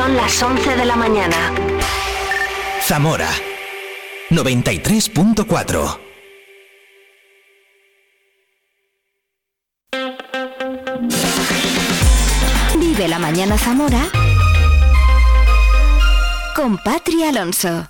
[0.00, 1.36] Son las 11 de la mañana.
[2.80, 3.28] Zamora
[4.30, 5.98] 93.4
[12.78, 14.08] Vive la mañana Zamora
[16.56, 17.86] con Patri Alonso.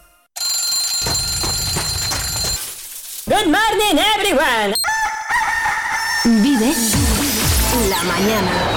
[3.27, 4.75] Good morning, everyone.
[6.25, 6.75] Vive
[7.89, 8.70] la mañana.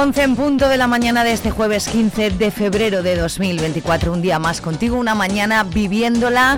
[0.00, 4.10] 11 en punto de la mañana de este jueves 15 de febrero de 2024.
[4.10, 6.56] Un día más contigo, una mañana viviéndola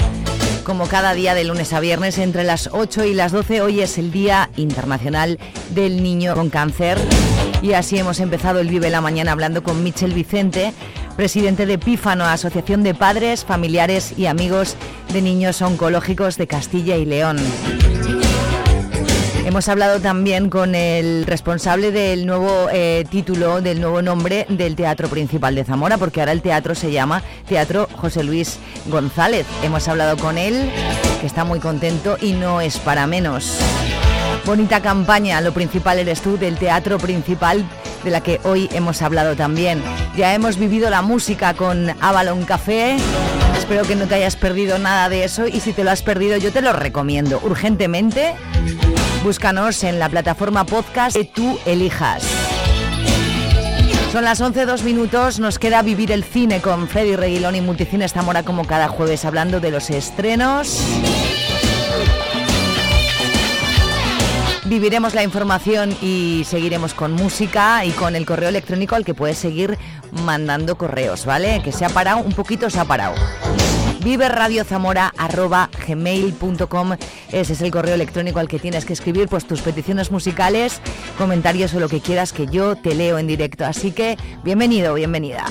[0.62, 3.60] como cada día de lunes a viernes entre las 8 y las 12.
[3.62, 5.41] Hoy es el Día Internacional
[5.74, 6.98] del Niño con Cáncer.
[7.62, 10.73] Y así hemos empezado el Vive la Mañana hablando con Michel Vicente,
[11.16, 14.77] presidente de Pífano, Asociación de Padres, Familiares y Amigos
[15.12, 17.38] de Niños Oncológicos de Castilla y León.
[19.52, 25.09] Hemos hablado también con el responsable del nuevo eh, título, del nuevo nombre del Teatro
[25.09, 29.46] Principal de Zamora, porque ahora el teatro se llama Teatro José Luis González.
[29.62, 30.71] Hemos hablado con él,
[31.21, 33.59] que está muy contento y no es para menos.
[34.46, 37.62] Bonita campaña, lo principal eres tú, del Teatro Principal
[38.05, 39.82] de la que hoy hemos hablado también.
[40.16, 42.96] Ya hemos vivido la música con Avalon Café.
[43.59, 46.38] Espero que no te hayas perdido nada de eso y si te lo has perdido
[46.38, 48.34] yo te lo recomiendo urgentemente
[49.23, 52.24] Búscanos en la plataforma podcast que tú elijas.
[54.10, 58.15] Son las 11, dos minutos, nos queda vivir el cine con Freddy Reguilón y Multicines
[58.15, 60.82] Zamora como cada jueves hablando de los estrenos.
[64.65, 69.38] Viviremos la información y seguiremos con música y con el correo electrónico al que puedes
[69.38, 69.78] seguir
[70.25, 71.62] mandando correos, ¿vale?
[71.62, 73.15] Que se ha parado, un poquito se ha parado
[74.03, 76.93] viveradiozamora.gmail.com
[77.31, 80.81] Ese es el correo electrónico al que tienes que escribir pues tus peticiones musicales,
[81.19, 83.65] comentarios o lo que quieras que yo te leo en directo.
[83.65, 85.45] Así que bienvenido, bienvenida.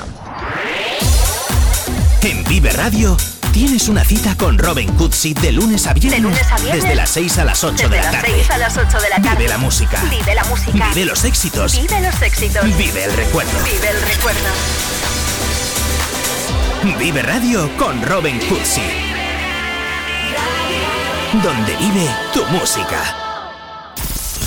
[2.24, 3.18] En Vive Radio
[3.52, 6.38] tienes una cita con Robin Cutsi de lunes a viernes.
[6.72, 8.46] Desde las 6 a las 8 de la tarde.
[8.50, 9.38] a las 8 de la tarde.
[9.38, 10.02] Vive la música.
[10.10, 10.90] Vive la música.
[10.90, 11.82] Vive los éxitos.
[11.82, 12.78] Vive los éxitos.
[12.78, 13.52] Vive el recuerdo.
[13.64, 14.91] Vive el recuerdo.
[16.84, 18.82] Vive Radio con Robin Cutsi.
[21.44, 23.04] Donde vive tu música.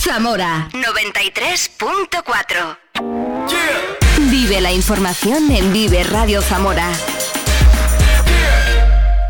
[0.01, 2.77] Zamora 93.4.
[4.31, 6.91] Vive la información en Vive Radio Zamora.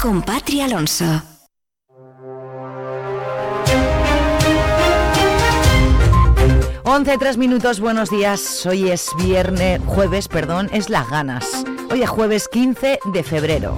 [0.01, 1.23] Con Patri Alonso.
[6.85, 8.65] Once, tres minutos, buenos días.
[8.65, 11.67] Hoy es viernes, jueves, perdón, es las ganas.
[11.91, 13.77] Hoy es jueves 15 de febrero.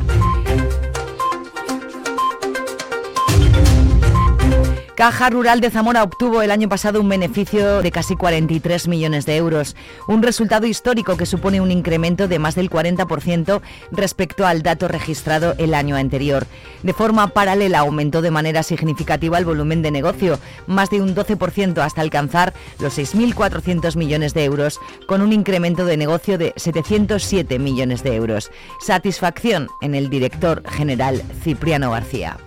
[4.97, 9.37] Caja Rural de Zamora obtuvo el año pasado un beneficio de casi 43 millones de
[9.37, 9.77] euros,
[10.09, 13.61] un resultado histórico que supone un incremento de más del 40%
[13.93, 16.47] respecto al dato registrado el año anterior.
[16.83, 21.77] De forma paralela aumentó de manera significativa el volumen de negocio, más de un 12%
[21.83, 28.03] hasta alcanzar los 6.400 millones de euros, con un incremento de negocio de 707 millones
[28.03, 28.51] de euros.
[28.81, 32.39] Satisfacción en el director general Cipriano García.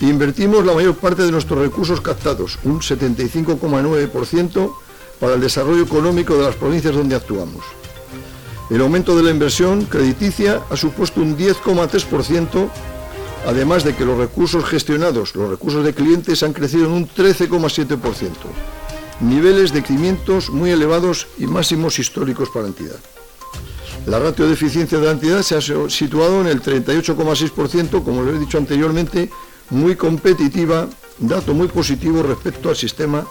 [0.00, 4.72] Invertimos la mayor parte de nuestros recursos captados, un 75,9%,
[5.18, 7.64] para el desarrollo económico de las provincias donde actuamos.
[8.70, 12.68] El aumento de la inversión crediticia ha supuesto un 10,3%,
[13.46, 17.98] además de que los recursos gestionados, los recursos de clientes, han crecido en un 13,7%.
[19.20, 22.98] Niveles de crecimientos muy elevados y máximos históricos para la entidad.
[24.06, 28.34] La ratio de eficiencia de la entidad se ha situado en el 38,6%, como lo
[28.34, 29.28] he dicho anteriormente,
[29.70, 33.26] muy competitiva, dato muy positivo respecto al sistema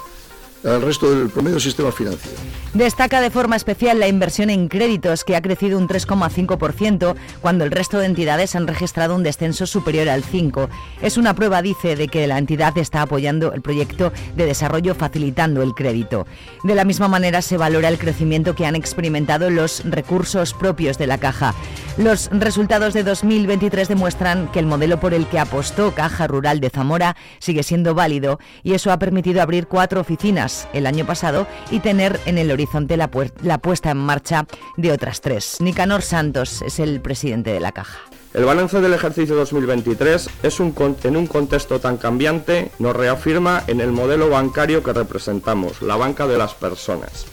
[0.63, 2.37] al resto del promedio sistema financiero.
[2.73, 7.71] Destaca de forma especial la inversión en créditos, que ha crecido un 3,5%, cuando el
[7.71, 10.69] resto de entidades han registrado un descenso superior al 5%.
[11.01, 15.61] Es una prueba, dice, de que la entidad está apoyando el proyecto de desarrollo facilitando
[15.61, 16.27] el crédito.
[16.63, 21.07] De la misma manera se valora el crecimiento que han experimentado los recursos propios de
[21.07, 21.55] la caja.
[21.97, 26.69] Los resultados de 2023 demuestran que el modelo por el que apostó Caja Rural de
[26.69, 31.79] Zamora sigue siendo válido y eso ha permitido abrir cuatro oficinas el año pasado y
[31.79, 34.45] tener en el horizonte la, puesta en marcha
[34.77, 35.57] de otras tres.
[35.59, 37.99] Nicanor Santos es el presidente de la Caja.
[38.33, 43.81] El balance del ejercicio 2023 es un, en un contexto tan cambiante nos reafirma en
[43.81, 47.25] el modelo bancario que representamos, la banca de las personas.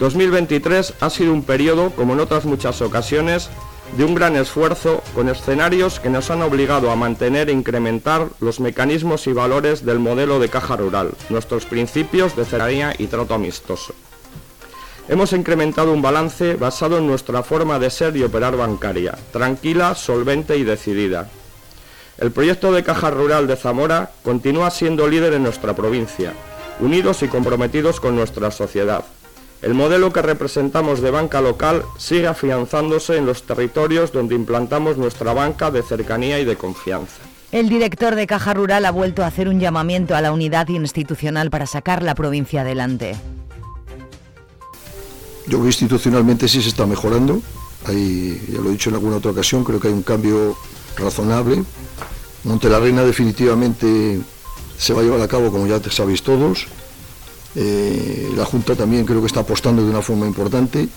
[0.00, 3.48] 2023 ha sido un periodo, como en otras muchas ocasiones,
[3.96, 8.58] de un gran esfuerzo con escenarios que nos han obligado a mantener e incrementar los
[8.58, 13.94] mecanismos y valores del modelo de caja rural, nuestros principios de cercanía y trato amistoso.
[15.06, 20.56] Hemos incrementado un balance basado en nuestra forma de ser y operar bancaria, tranquila, solvente
[20.56, 21.28] y decidida.
[22.16, 26.32] El proyecto de Caja Rural de Zamora continúa siendo líder en nuestra provincia,
[26.80, 29.04] unidos y comprometidos con nuestra sociedad.
[29.64, 35.32] El modelo que representamos de banca local sigue afianzándose en los territorios donde implantamos nuestra
[35.32, 37.22] banca de cercanía y de confianza.
[37.50, 41.48] El director de Caja Rural ha vuelto a hacer un llamamiento a la unidad institucional
[41.48, 43.16] para sacar la provincia adelante.
[45.46, 47.40] Yo creo que institucionalmente sí se está mejorando.
[47.86, 50.58] Hay, ya lo he dicho en alguna otra ocasión, creo que hay un cambio
[50.98, 51.64] razonable.
[52.42, 54.20] Montelarreina definitivamente
[54.76, 56.66] se va a llevar a cabo, como ya sabéis todos.
[57.56, 60.88] Eh, la Junta también creo que está apostando de una forma importante.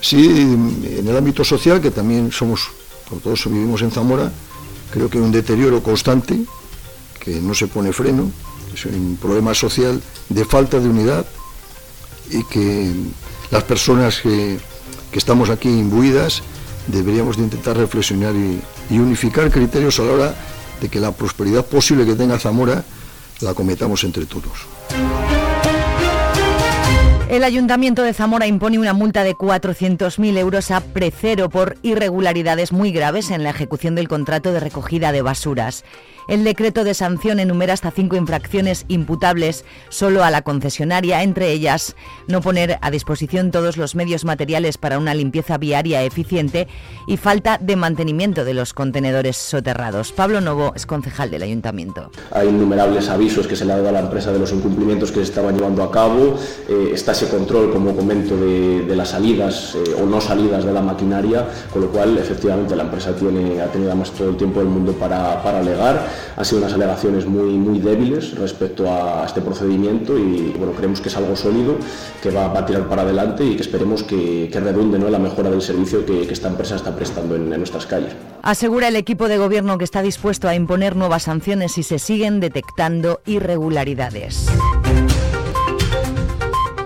[0.00, 2.68] Sí, en el ámbito social, que también somos,
[3.08, 4.30] como todos vivimos en Zamora,
[4.90, 6.38] creo que hay un deterioro constante,
[7.20, 8.30] que no se pone freno,
[8.74, 11.24] es un problema social de falta de unidad
[12.30, 12.92] y que
[13.50, 14.58] las personas que,
[15.12, 16.42] estamos aquí imbuidas
[16.88, 18.60] deberíamos de intentar reflexionar y,
[18.90, 20.34] y unificar criterios a la hora
[20.80, 22.84] de que la prosperidad posible que tenga Zamora
[23.40, 24.66] la cometamos entre todos.
[27.34, 32.92] El Ayuntamiento de Zamora impone una multa de 400.000 euros a Precero por irregularidades muy
[32.92, 35.84] graves en la ejecución del contrato de recogida de basuras.
[36.26, 41.96] El decreto de sanción enumera hasta cinco infracciones imputables solo a la concesionaria, entre ellas
[42.28, 46.66] no poner a disposición todos los medios materiales para una limpieza viaria eficiente
[47.06, 50.12] y falta de mantenimiento de los contenedores soterrados.
[50.12, 52.10] Pablo Novo es concejal del ayuntamiento.
[52.30, 55.16] Hay innumerables avisos que se le ha dado a la empresa de los incumplimientos que
[55.16, 56.38] se estaban llevando a cabo.
[56.68, 60.80] Eh, está ese control, como comento, de, las salidas eh, o no salidas de la
[60.80, 64.68] maquinaria, con lo cual efectivamente la empresa tiene, ha tenido además todo el tiempo del
[64.68, 70.18] mundo para, para alegar han sido unas alegaciones muy, muy débiles respecto a este procedimiento
[70.18, 71.76] y bueno, creemos que es algo sólido,
[72.22, 75.10] que va, a tirar para adelante y que esperemos que, redunde ¿no?
[75.10, 78.12] la mejora del servicio que, esta empresa está prestando en, en nuestras calles.
[78.42, 82.40] Asegura el equipo de gobierno que está dispuesto a imponer nuevas sanciones si se siguen
[82.40, 84.48] detectando irregularidades.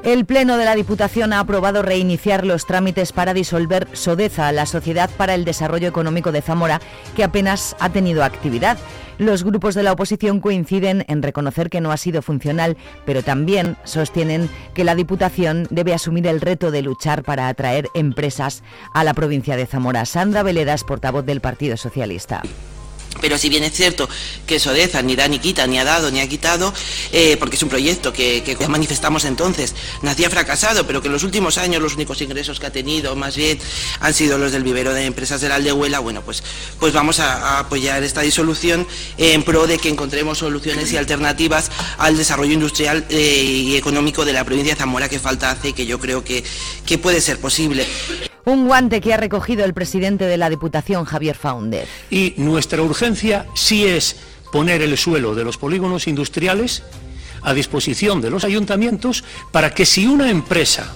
[0.08, 5.10] El Pleno de la Diputación ha aprobado reiniciar los trámites para disolver Sodeza, la Sociedad
[5.18, 6.80] para el Desarrollo Económico de Zamora,
[7.14, 8.78] que apenas ha tenido actividad.
[9.18, 13.76] Los grupos de la oposición coinciden en reconocer que no ha sido funcional, pero también
[13.82, 18.62] sostienen que la Diputación debe asumir el reto de luchar para atraer empresas
[18.94, 20.04] a la provincia de Zamora.
[20.04, 22.42] Sandra Veledas, portavoz del Partido Socialista.
[23.20, 24.08] Pero si bien es cierto
[24.46, 26.72] que Sodeza ni da ni quita, ni ha dado, ni ha quitado,
[27.12, 31.24] eh, porque es un proyecto que, que, manifestamos entonces, nacía fracasado, pero que en los
[31.24, 33.58] últimos años los únicos ingresos que ha tenido más bien
[34.00, 36.42] han sido los del vivero de empresas de la Aldehuela, bueno, pues,
[36.78, 42.16] pues vamos a, apoyar esta disolución en pro de que encontremos soluciones y alternativas al
[42.16, 45.86] desarrollo industrial eh, y económico de la provincia de Zamora que falta hace y que
[45.86, 46.44] yo creo que,
[46.86, 47.86] que puede ser posible.
[48.48, 51.86] Un guante que ha recogido el presidente de la Diputación, Javier Faunder.
[52.08, 54.16] Y nuestra urgencia sí es
[54.50, 56.82] poner el suelo de los polígonos industriales
[57.42, 59.22] a disposición de los ayuntamientos
[59.52, 60.94] para que si una empresa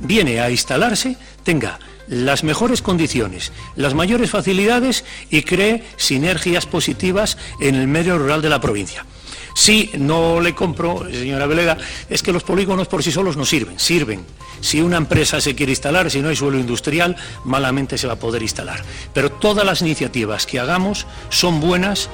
[0.00, 7.76] viene a instalarse tenga las mejores condiciones, las mayores facilidades y cree sinergias positivas en
[7.76, 9.06] el medio rural de la provincia.
[9.54, 11.76] Si no le compro, señora Veleda,
[12.08, 14.24] es que los polígonos por sí solos no sirven, sirven
[14.62, 18.18] si una empresa se quiere instalar, si no hay suelo industrial, malamente se va a
[18.18, 18.82] poder instalar.
[19.12, 22.08] Pero todas las iniciativas que hagamos son buenas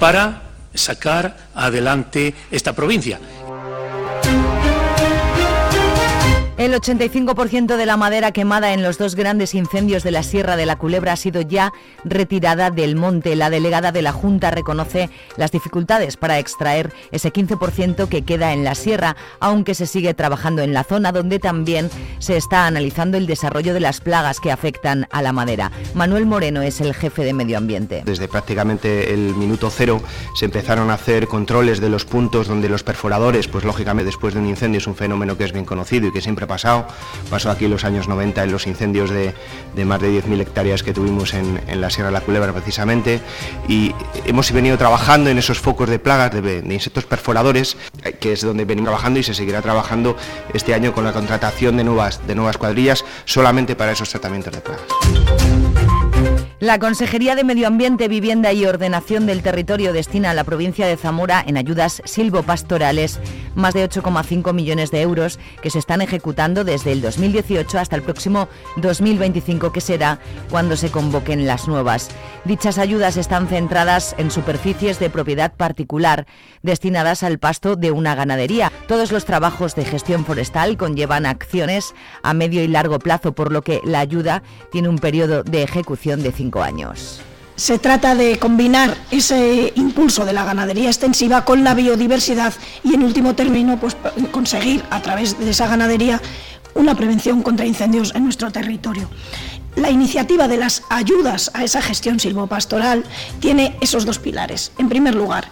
[0.00, 0.42] para
[0.74, 3.20] sacar adelante esta provincia.
[6.62, 10.64] El 85% de la madera quemada en los dos grandes incendios de la Sierra de
[10.64, 11.72] la Culebra ha sido ya
[12.04, 13.34] retirada del monte.
[13.34, 18.62] La delegada de la Junta reconoce las dificultades para extraer ese 15% que queda en
[18.62, 21.90] la sierra, aunque se sigue trabajando en la zona donde también
[22.20, 25.72] se está analizando el desarrollo de las plagas que afectan a la madera.
[25.94, 28.02] Manuel Moreno es el jefe de medio ambiente.
[28.06, 30.00] Desde prácticamente el minuto cero
[30.36, 34.38] se empezaron a hacer controles de los puntos donde los perforadores, pues lógicamente después de
[34.38, 36.86] un incendio es un fenómeno que es bien conocido y que siempre pasado.
[37.30, 39.34] Pasó aquí en los años 90 en los incendios de,
[39.84, 43.20] más de 10.000 hectáreas que tuvimos en, la Sierra de la Culebra precisamente.
[43.68, 43.94] Y
[44.26, 47.76] hemos venido trabajando en esos focos de plagas de, insectos perforadores,
[48.20, 50.16] que es donde venimos trabajando y se seguirá trabajando
[50.52, 54.60] este año con la contratación de nuevas, de nuevas cuadrillas solamente para esos tratamientos de
[54.60, 55.91] plagas.
[56.62, 60.96] La Consejería de Medio Ambiente, Vivienda y Ordenación del Territorio destina a la provincia de
[60.96, 63.18] Zamora en ayudas silvopastorales
[63.56, 68.02] más de 8,5 millones de euros que se están ejecutando desde el 2018 hasta el
[68.02, 72.10] próximo 2025, que será cuando se convoquen las nuevas.
[72.44, 76.28] Dichas ayudas están centradas en superficies de propiedad particular
[76.62, 78.70] destinadas al pasto de una ganadería.
[78.86, 81.92] Todos los trabajos de gestión forestal conllevan acciones
[82.22, 86.22] a medio y largo plazo, por lo que la ayuda tiene un periodo de ejecución
[86.22, 86.30] de
[86.60, 87.20] años.
[87.54, 93.04] Se trata de combinar ese impulso de la ganadería extensiva con la biodiversidad y en
[93.04, 93.96] último término pues,
[94.32, 96.20] conseguir a través de esa ganadería
[96.74, 99.08] una prevención contra incendios en nuestro territorio.
[99.76, 103.04] La iniciativa de las ayudas a esa gestión silvopastoral
[103.40, 104.72] tiene esos dos pilares.
[104.78, 105.48] En primer lugar,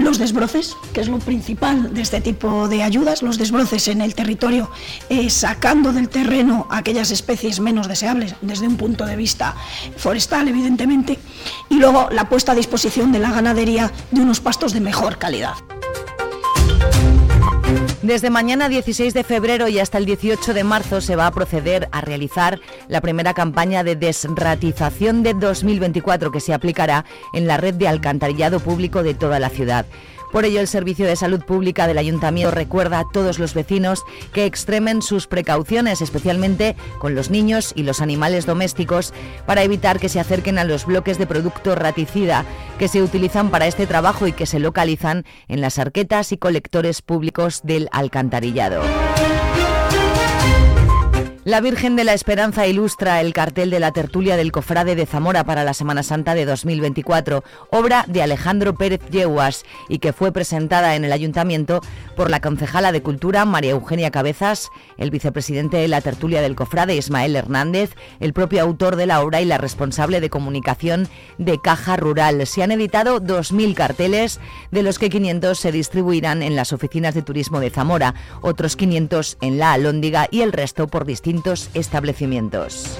[0.00, 4.14] los desbroces, que es lo principal de este tipo de ayudas, los desbroces en el
[4.14, 4.70] territorio,
[5.08, 9.54] eh, sacando del terreno aquellas especies menos deseables desde un punto de vista
[9.96, 11.18] forestal, evidentemente,
[11.68, 15.54] y luego la puesta a disposición de la ganadería de unos pastos de mejor calidad.
[18.02, 21.86] Desde mañana 16 de febrero y hasta el 18 de marzo se va a proceder
[21.92, 27.04] a realizar la primera campaña de desratización de 2024 que se aplicará
[27.34, 29.84] en la red de alcantarillado público de toda la ciudad.
[30.32, 34.46] Por ello, el Servicio de Salud Pública del Ayuntamiento recuerda a todos los vecinos que
[34.46, 39.12] extremen sus precauciones, especialmente con los niños y los animales domésticos,
[39.44, 42.46] para evitar que se acerquen a los bloques de producto raticida
[42.80, 47.02] que se utilizan para este trabajo y que se localizan en las arquetas y colectores
[47.02, 48.80] públicos del alcantarillado.
[51.44, 55.42] La Virgen de la Esperanza ilustra el cartel de la tertulia del Cofrade de Zamora
[55.42, 60.96] para la Semana Santa de 2024, obra de Alejandro Pérez Yeguas y que fue presentada
[60.96, 61.80] en el Ayuntamiento
[62.14, 64.68] por la concejala de Cultura María Eugenia Cabezas,
[64.98, 69.40] el vicepresidente de la tertulia del Cofrade Ismael Hernández, el propio autor de la obra
[69.40, 72.46] y la responsable de comunicación de Caja Rural.
[72.46, 74.40] Se han editado 2.000 carteles,
[74.72, 79.38] de los que 500 se distribuirán en las oficinas de turismo de Zamora, otros 500
[79.40, 81.29] en la Alóndiga y el resto por distintos
[81.74, 82.98] establecimientos.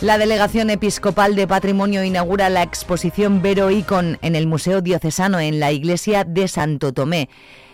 [0.00, 5.60] La Delegación Episcopal de Patrimonio inaugura la exposición Vero Icon en el Museo Diocesano en
[5.60, 7.28] la Iglesia de Santo Tomé.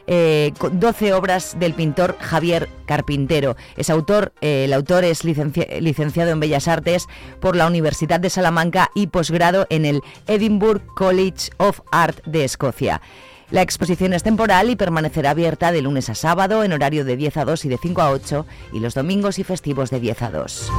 [0.07, 3.57] Eh, 12 obras del pintor Javier Carpintero.
[3.77, 7.07] Es autor, eh, el autor es licenciado en Bellas Artes
[7.41, 13.03] por la Universidad de Salamanca y posgrado en el Edinburgh College of Art de Escocia.
[13.51, 17.39] La exposición es temporal y permanecerá abierta de lunes a sábado en horario de 10
[17.39, 20.31] a 2 y de 5 a 8 y los domingos y festivos de 10 a
[20.31, 20.73] 2.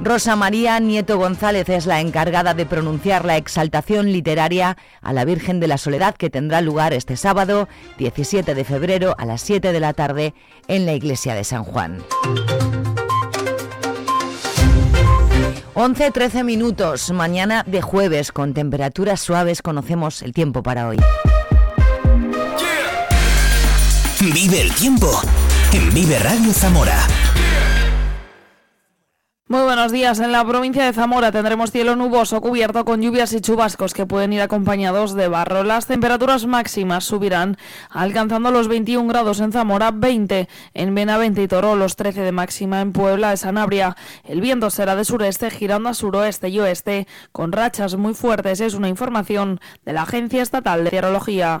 [0.00, 5.58] Rosa María Nieto González es la encargada de pronunciar la exaltación literaria a la Virgen
[5.58, 9.80] de la Soledad que tendrá lugar este sábado 17 de febrero a las 7 de
[9.80, 10.34] la tarde
[10.68, 12.04] en la iglesia de San Juan.
[15.78, 20.96] 11-13 minutos, mañana de jueves, con temperaturas suaves, conocemos el tiempo para hoy.
[24.20, 25.08] Vive el tiempo
[25.72, 27.06] en Vive Radio Zamora.
[29.50, 30.20] Muy buenos días.
[30.20, 34.34] En la provincia de Zamora tendremos cielo nuboso cubierto con lluvias y chubascos que pueden
[34.34, 35.64] ir acompañados de barro.
[35.64, 37.56] Las temperaturas máximas subirán
[37.88, 42.82] alcanzando los 21 grados en Zamora, 20 en Benavente y Toro, los 13 de máxima
[42.82, 43.96] en Puebla de Sanabria.
[44.24, 48.60] El viento será de sureste girando a suroeste y oeste con rachas muy fuertes.
[48.60, 51.60] Es una información de la Agencia Estatal de Meteorología.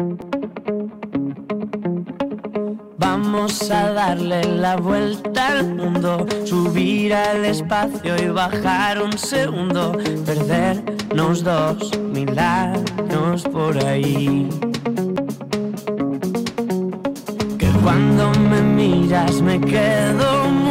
[3.33, 9.93] Vamos a darle la vuelta al mundo, subir al espacio y bajar un segundo,
[10.25, 14.49] perdernos dos mil años por ahí.
[17.57, 20.70] Que cuando me miras me quedo mudo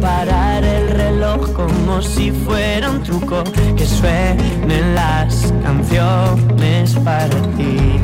[0.00, 3.42] parar el reloj como si fuera un truco,
[3.76, 7.98] que suenen las canciones para ti.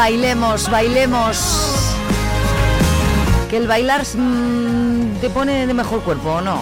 [0.00, 1.94] Bailemos, bailemos.
[3.50, 6.58] Que el bailar mm, te pone de mejor cuerpo, ¿o no?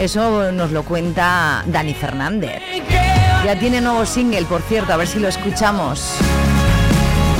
[0.00, 2.60] Eso nos lo cuenta Dani Fernández.
[3.44, 6.16] Ya tiene nuevo single, por cierto, a ver si lo escuchamos.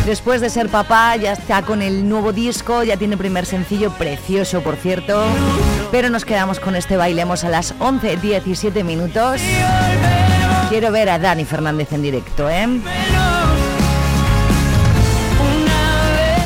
[0.07, 4.61] Después de ser papá, ya está con el nuevo disco, ya tiene primer sencillo, precioso,
[4.61, 5.21] por cierto.
[5.91, 9.41] Pero nos quedamos con este Bailemos a las 11.17 minutos.
[10.69, 12.69] Quiero ver a Dani Fernández en directo, ¿eh?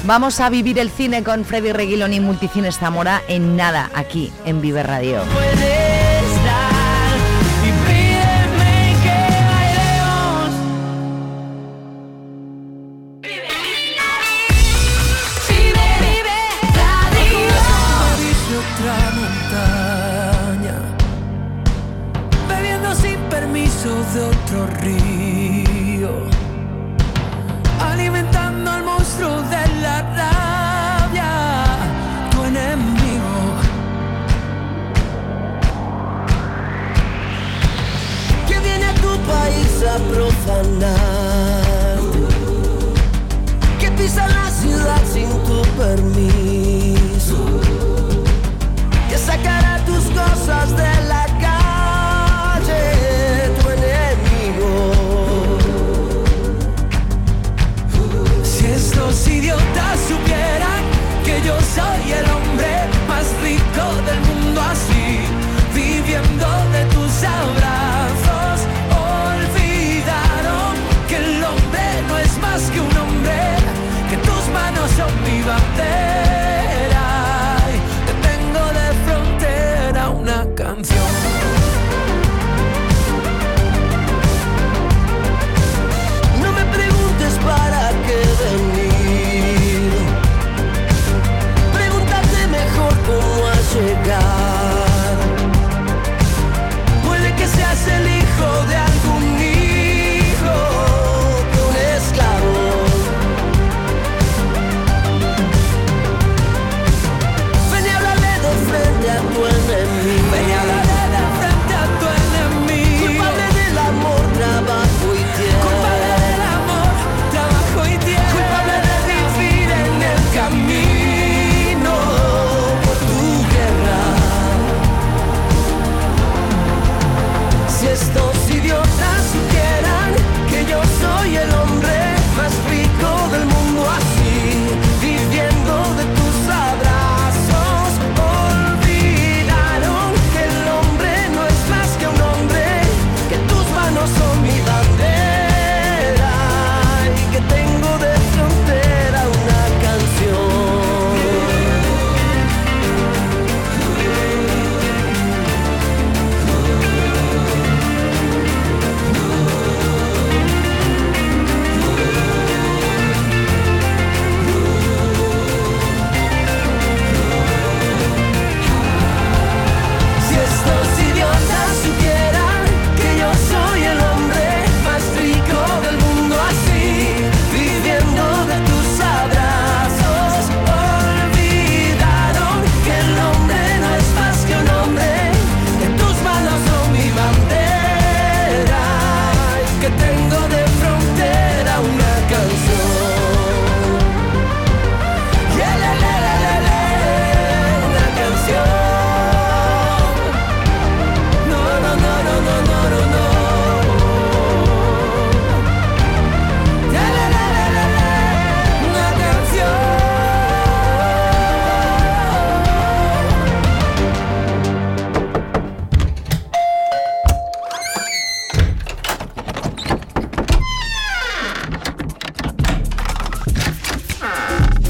[0.05, 4.61] Vamos a vivir el cine con Freddy Reguilón y Multicines Zamora en nada, aquí en
[4.61, 5.23] Vive Radio.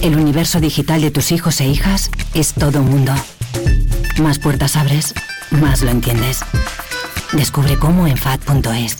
[0.02, 3.14] El universo digital de tus hijos e hijas es todo un mundo.
[4.20, 5.14] Más puertas abres,
[5.52, 6.40] más lo entiendes.
[7.30, 8.98] Descubre cómo en FAD.es.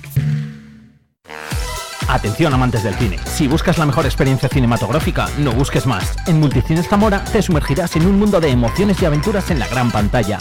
[2.06, 6.14] Atención amantes del cine, si buscas la mejor experiencia cinematográfica, no busques más.
[6.28, 9.90] En Multicines Zamora te sumergirás en un mundo de emociones y aventuras en la gran
[9.90, 10.38] pantalla.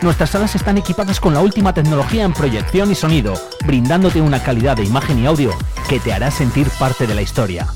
[0.00, 3.34] Nuestras salas están equipadas con la última tecnología en proyección y sonido,
[3.66, 5.50] brindándote una calidad de imagen y audio
[5.88, 7.66] que te hará sentir parte de la historia.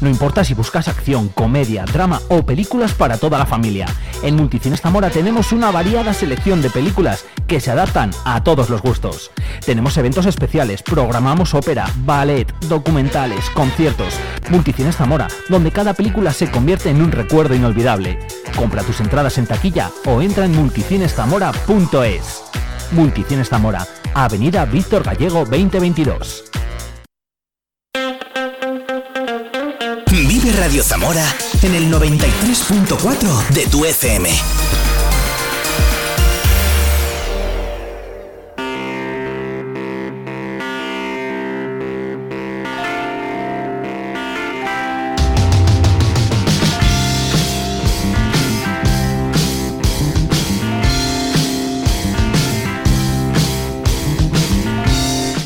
[0.00, 3.86] No importa si buscas acción, comedia, drama o películas para toda la familia.
[4.22, 8.82] En Multicines Zamora tenemos una variada selección de películas que se adaptan a todos los
[8.82, 9.30] gustos.
[9.64, 14.14] Tenemos eventos especiales, programamos ópera, ballet, documentales, conciertos.
[14.50, 18.18] Multicines Zamora, donde cada película se convierte en un recuerdo inolvidable.
[18.56, 22.42] Compra tus entradas en taquilla o entra en multicineszamora.es.
[22.92, 26.44] Multicines Zamora, Avenida Víctor Gallego 2022.
[30.42, 31.24] Vive Radio Zamora
[31.62, 34.28] en el 93.4 de tu FM.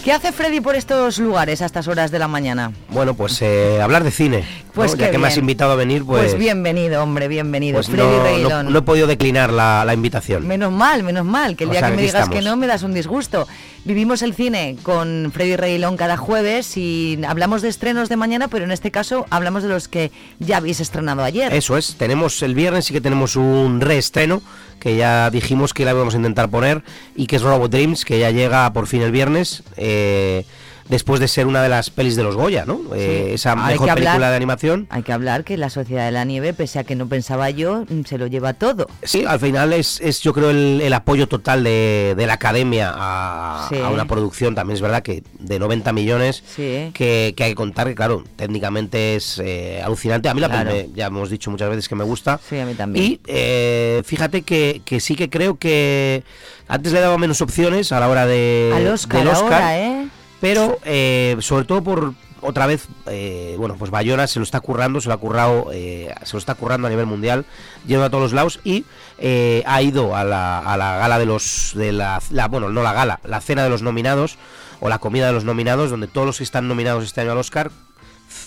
[0.03, 2.73] ¿Qué hace Freddy por estos lugares a estas horas de la mañana?
[2.91, 4.66] Bueno, pues eh, hablar de cine.
[4.77, 4.99] Pues ¿no?
[4.99, 7.77] qué ya que me has invitado a venir, pues, Pues bienvenido, hombre, bienvenido.
[7.77, 10.47] pues Freddy no, no- he podido declinar la, la invitación.
[10.47, 12.67] Menos mal, menos mal, que el O día sea, que me digas que no me
[12.67, 13.49] das un disgusto.
[13.85, 18.65] Vivimos el cine con Freddy Reguilón cada jueves y hablamos de estrenos de mañana, pero
[18.65, 21.55] en este caso hablamos de los que ya habéis estrenado ayer.
[21.55, 24.43] Eso es, tenemos el viernes sí que tenemos un reestreno
[24.81, 26.83] que ya dijimos que la íbamos a intentar poner
[27.15, 29.63] y que es Robot Dreams, que ya llega por fin el viernes.
[29.79, 30.45] eh,
[30.89, 32.81] después de ser una de las pelis de los Goya, ¿no?
[32.95, 34.87] Eh, esa mejor hablar- película de animación.
[34.91, 37.85] Hay que hablar que La Sociedad de la Nieve, pese a que no pensaba yo,
[38.07, 38.87] se lo lleva todo.
[39.03, 42.93] Sí, al final es, es yo creo el, el apoyo total de, de la academia
[42.95, 43.77] a, Sí.
[43.81, 46.91] a una producción, también es verdad que de 90 millones Sí.
[46.95, 50.29] que, que hay que contar, que claro, técnicamente es eh, alucinante.
[50.29, 50.71] A mí la Claro.
[50.71, 52.39] me- ya hemos dicho muchas veces que me gusta.
[52.49, 53.05] Sí, a mí también.
[53.05, 56.23] Y eh, fíjate que, que sí que creo que
[56.69, 60.09] antes le daba menos opciones a la hora de, Al Oscar, del Oscar, ahora, ¿eh?
[60.41, 65.01] Pero eh, sobre todo por otra vez, eh, bueno, pues Bayona se lo está currando,
[65.01, 67.45] se lo ha currado, eh, se lo está currando a nivel mundial,
[67.87, 68.85] yendo a todos los lados y
[69.19, 72.83] eh, ha ido a la, a la gala de los, de la, la- bueno, no
[72.83, 74.37] la gala, la cena de los nominados
[74.81, 77.39] o la comida de los nominados, donde todos los que están nominados este año al
[77.39, 77.71] Oscar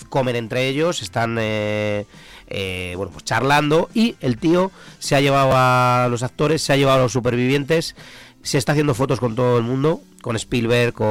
[0.08, 2.06] comen entre ellos, están eh,
[2.46, 6.76] eh, bueno pues charlando y el tío se ha llevado a los actores, se ha
[6.76, 7.96] llevado a los supervivientes,
[8.42, 11.06] se está haciendo fotos con todo el mundo, con Spielberg, con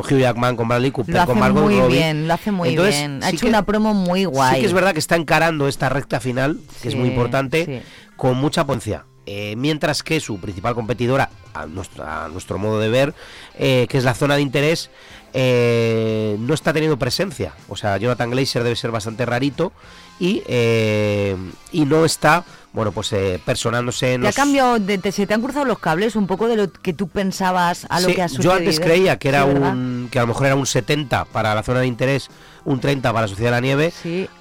[0.00, 1.96] Hugh Jackman, con Bradley Cooper, Lo hace con Margot muy Robbie.
[1.98, 3.22] bien, lo hace muy Entonces, bien.
[3.22, 4.54] Ha sí hecho que- una promo muy guay.
[4.56, 7.88] Sí que es verdad que está encarando esta recta final, que es muy importante, sí.
[8.16, 9.04] con mucha potencia.
[9.28, 13.14] Eh, mientras que su principal competidora, a nuestro, a nuestro modo de ver,
[13.58, 14.88] eh, que es la zona de interés,
[15.34, 17.52] eh, no está teniendo presencia.
[17.68, 19.72] O sea, Jonathan Glazer debe ser bastante rarito
[20.18, 21.36] y, eh,
[21.72, 25.26] y no está, bueno, pues eh, personándose en ¿Te ha los- cambiado, de- te- se
[25.26, 28.14] te han cruzado los cables un poco de lo que tú pensabas a lo Sí,
[28.14, 30.66] que ha yo antes creía que era Sí, un que a lo mejor era un
[30.66, 32.28] 70 para la zona de interés,
[32.64, 33.92] un 30 para la Sociedad de la Nieve.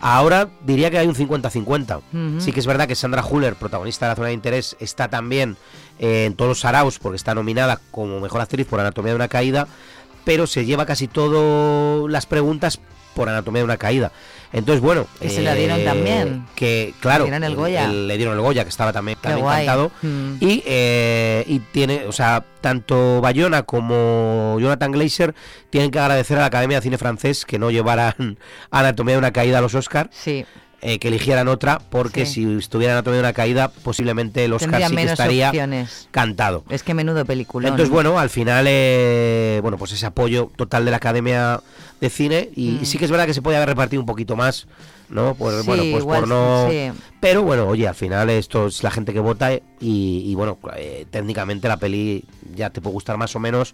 [0.02, 1.98] Ahora diría que hay un 50-50.
[1.98, 2.42] Ujú.
[2.42, 5.58] Sí que es verdad que Sandra Huller, protagonista de la zona de interés, está también
[6.00, 9.28] eh, en todos los saraos porque está nominada como mejor actriz por Anatomía de una
[9.30, 9.68] caída,
[10.26, 12.80] pero se lleva casi todas las preguntas
[13.16, 14.12] por Anatomía de una caída.
[14.54, 16.46] Entonces, bueno, eh, Que se la dieron también.
[16.56, 17.88] Que claro, Le dieron el Goya.
[17.88, 19.66] le dieron el Goya, que estaba también, Qué también guay.
[19.66, 19.92] cantado.
[20.02, 20.34] Mm.
[20.40, 25.36] Y, eh, y tiene, o sea, tanto Bayona como Jonathan Glazer
[25.72, 28.38] tienen que agradecer a la Academia de Cine Francés que no llevaran
[28.72, 30.10] Anatomía de una caída a los Oscar.
[30.14, 30.46] Sí.
[30.82, 32.44] Eh, que eligieran otra, porque Sí.
[32.46, 36.08] si estuviera Anatomía de una caída, posiblemente el Oscar sí que menos estaría opciones.
[36.12, 36.64] cantado.
[36.70, 37.68] Es que menudo película.
[37.70, 41.62] Entonces, bueno, al final, eh, bueno, pues ese apoyo total de la Academia
[42.02, 42.80] de Cine y, Mm.
[42.82, 44.68] y sí que es verdad que se podía haber repartido un poquito más,
[45.10, 45.34] ¿no?
[45.36, 46.70] Pues Sí, bueno, pues igual, por no...
[47.20, 51.06] Pero bueno, oye, al final esto es la gente que vota y, y, bueno, eh,
[51.10, 53.74] técnicamente la peli ya te puede gustar más o menos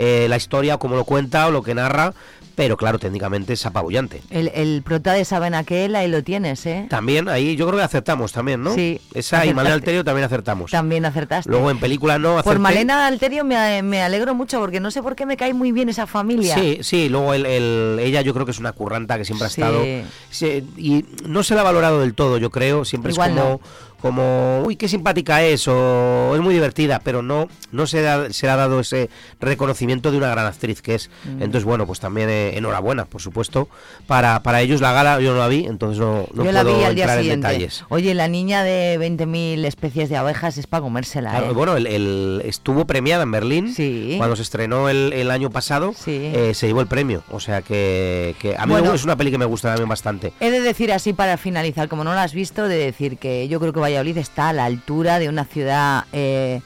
[0.00, 2.14] eh, la historia, o cómo lo cuenta o lo que narra,
[2.54, 4.20] pero claro, técnicamente es apabullante.
[4.30, 6.86] El, el prota de Saben aquel, ahí lo tienes, ¿eh?
[6.90, 8.74] También, ahí yo creo que acertamos también, ¿no?
[8.74, 9.74] Sí, Esa y Malena.
[9.76, 10.70] Alterio también acertamos.
[10.72, 11.48] También acertaste.
[11.50, 12.58] Luego en película no Por acerté.
[12.58, 15.88] Malena Alterio me, me alegro mucho porque no sé por qué me cae muy bien
[15.88, 16.56] esa familia.
[16.56, 19.50] Sí, sí, luego el, el- ella yo creo que es una curranta que siempre ha
[19.50, 19.60] Sí.
[19.60, 19.84] estado
[20.30, 23.50] sí, y no se la ha valorado del todo, yo creo, siempre Igual es como
[23.50, 23.60] no.
[24.00, 28.46] Como, uy, qué simpática es o es muy divertida, pero no, no se, da- se
[28.46, 31.10] le ha dado ese reconocimiento de una gran actriz que es.
[31.24, 31.42] Mm.
[31.42, 33.68] Entonces, bueno, pues también eh, enhorabuena, por supuesto.
[34.06, 36.62] Para, para ellos la gala yo no la vi, entonces no, no Yo puedo la
[36.64, 37.46] vi al día entrar en siguiente.
[37.48, 37.84] detalles.
[37.88, 41.52] Oye, la niña de 20.000 especies de abejas es para comérsela, Claro, ¿eh?
[41.52, 44.14] bueno, el, el- estuvo premiada en Berlín Sí.
[44.18, 47.22] cuando se estrenó el, el año pasado, eh, se llevó el premio.
[47.30, 48.94] O sea que, que a mí Bueno.
[48.94, 50.32] es una peli que me gusta también bastante.
[50.40, 53.60] He de decir así para finalizar, como no la has visto, de decir que yo
[53.60, 56.60] creo que Valladolid está a la altura de una ciudad eh,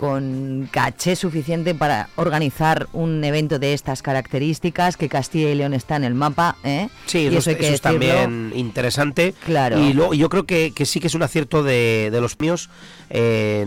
[0.00, 5.96] con caché suficiente para organizar un evento de estas características, que Castilla y León está
[5.96, 6.56] en el mapa.
[6.64, 6.88] ¿eh?
[7.04, 7.80] Sí, Y eso, eso eso es decirlo.
[7.82, 9.34] también interesante.
[9.44, 9.78] Claro.
[9.78, 12.70] Y luego yo creo que, que sí que es un acierto de, de los míos
[13.10, 13.66] eh,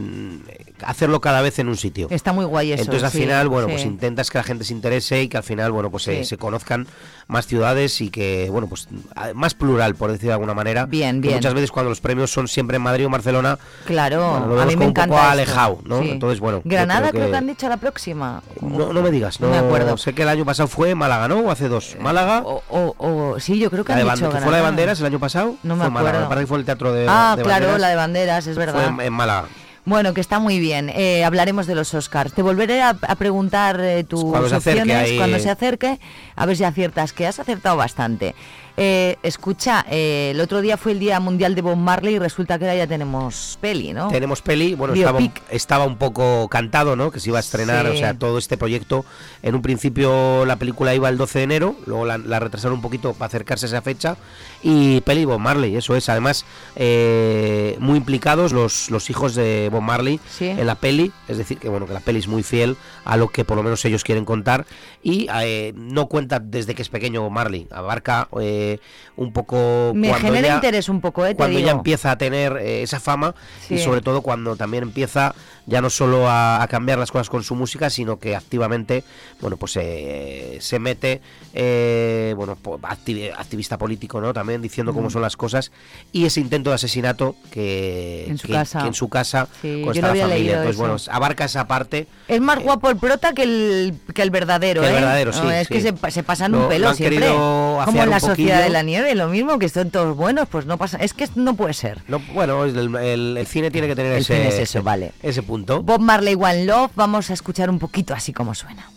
[0.84, 2.08] hacerlo cada vez en un sitio.
[2.10, 2.82] Está muy guay eso.
[2.82, 3.74] Entonces al sí, final, bueno, sí.
[3.74, 6.26] pues intentas que la gente se interese y que al final, bueno, pues se- Sí.
[6.26, 6.88] se, conozcan
[7.28, 8.88] más ciudades y que, bueno, pues
[9.34, 10.86] más plural, por decir de alguna manera.
[10.88, 11.38] Bien, Que bien.
[11.38, 14.66] Muchas veces cuando los premios son siempre en Madrid o Barcelona, Claro, bueno, lo a
[14.66, 15.16] mí me como encanta.
[15.16, 16.02] un poco alejado, ¿no?
[16.24, 16.62] Entonces, bueno.
[16.64, 17.32] Granada creo que...
[17.32, 18.42] que han dicho la próxima.
[18.62, 19.98] no, no me digas, no, No me acuerdo.
[19.98, 21.40] Sé que el año pasado fue Málaga, ¿no?
[21.42, 21.98] O hace dos.
[22.00, 22.44] Málaga.
[22.46, 22.64] O,
[22.98, 24.64] o- sí, yo creo que la han de dicho que fue la de.
[24.64, 25.56] Banderas el año pasado.
[25.64, 26.26] No me fue Málaga, acuerdo.
[26.26, 27.06] Me parece que fue el teatro de.
[27.10, 27.82] Ah, de claro, Banderas.
[27.82, 28.88] la de banderas, es Fue verdad.
[28.88, 29.48] en, en Málaga.
[29.86, 30.88] Bueno, que está muy bien.
[30.90, 32.32] Eh, hablaremos de los Oscars.
[32.32, 35.18] Te volveré a, a preguntar eh, tus Cuando se acerque opciones ahí.
[35.18, 36.00] cuando se acerque,
[36.38, 38.34] a ver si aciertas, que has acertado bastante.
[38.76, 42.58] Eh, escucha, eh, el otro día fue el Día Mundial de Bob Marley y resulta
[42.58, 44.08] que ahora ya tenemos peli, ¿no?
[44.08, 47.12] Tenemos peli, bueno, estaba un, estaba un poco cantado, ¿no?
[47.12, 47.92] Que se iba a estrenar, Sí.
[47.92, 49.06] o sea, todo este proyecto.
[49.44, 52.82] En un principio la película iba el 12 de enero, luego la, la retrasaron un
[52.82, 54.18] poquito para acercarse a esa fecha.
[54.64, 56.10] Y peli Bob Marley, eso es.
[56.10, 60.48] Además, eh, muy implicados los, los hijos de Bob Marley Sí.
[60.48, 61.12] en la peli.
[61.28, 63.64] Es decir, que bueno, que la peli es muy fiel a lo que por lo
[63.64, 64.66] menos ellos quieren contar.
[65.04, 68.28] Y eh, no cuenta desde que es pequeño Bob Marley, abarca
[68.72, 68.80] eh,
[69.16, 69.92] un poco.
[69.96, 71.30] Me genera ya- interés un poco, ¿eh?
[71.32, 71.78] Te cuando ya digo.
[71.78, 73.36] empieza a tener eh, esa fama
[73.70, 75.34] y sobre todo cuando también empieza
[75.66, 79.04] ya no solo a, a cambiar las cosas con su música sino que activamente
[79.40, 81.22] bueno pues eh, se mete
[81.54, 85.72] eh, bueno activi- activista político no también diciendo cómo son las cosas
[86.12, 88.82] y ese intento de asesinato que En su que- casa.
[88.82, 90.80] que en su casa Sí, con esta familia leído entonces eso.
[90.82, 94.88] bueno abarca esa parte Es más guapo el prota que el, que el verdadero, Que
[94.88, 94.96] el ¿eh?
[95.00, 97.28] verdadero, No, sí, es que se, pa- se pasan un lo pelo siempre.
[97.30, 100.78] Como en la sociedad de la nieve, lo mismo, que son todos buenos, pues no
[100.78, 100.98] pasa.
[100.98, 102.02] Es que no puede ser.
[102.08, 105.12] no, bueno el, el- el cine tiene que tener ese, vale.
[105.22, 108.90] ese punto Bob Marley One Love, vamos a escuchar un poquito así como suena.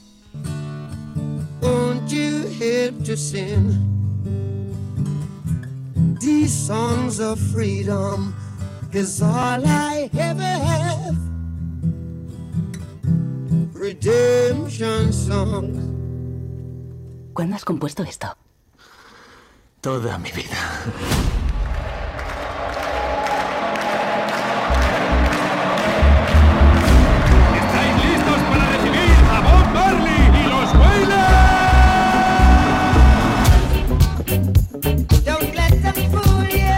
[1.61, 3.77] Won't you help to sing
[6.19, 8.35] these songs of freedom?
[8.92, 11.16] Is all I ever have.
[13.75, 15.77] Redemption songs.
[17.35, 18.35] ¿Cuándo has compuesto esto?
[19.83, 20.57] Toda mi vida.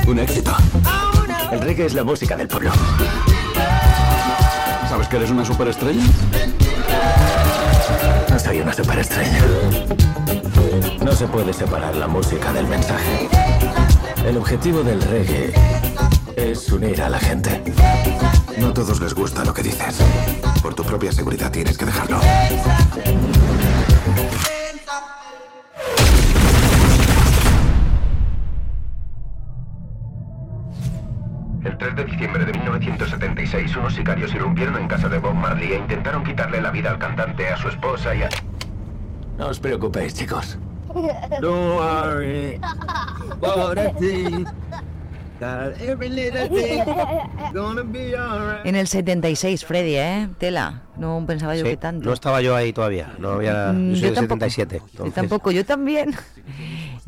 [0.09, 0.57] Un éxito.
[1.53, 2.71] El reggae es la música del pueblo.
[4.89, 6.03] ¿Sabes que eres una superestrella?
[8.31, 9.43] No soy una superestrella.
[11.05, 13.29] No se puede separar la música del mensaje.
[14.25, 15.53] El objetivo del reggae
[16.37, 17.63] es unir a la gente.
[18.57, 19.99] No a todos les gusta lo que dices.
[20.63, 22.19] Por tu propia seguridad tienes que dejarlo.
[31.69, 35.77] El 3 de diciembre de 1976, unos sicarios irrumpieron en casa de Bob Marley e
[35.77, 38.29] intentaron quitarle la vida al cantante, a su esposa y a...
[39.37, 40.59] No os preocupéis, chicos.
[41.43, 42.59] Don't worry.
[48.65, 50.29] En el 76, Freddy, ¿eh?
[50.39, 50.83] Tela.
[50.97, 52.07] No pensaba yo Sí, que tanto.
[52.09, 54.51] no estaba yo ahí todavía no había Mm, yo soy yo del tampoco.
[54.51, 56.15] 77 Yo entonces- tampoco, yo también.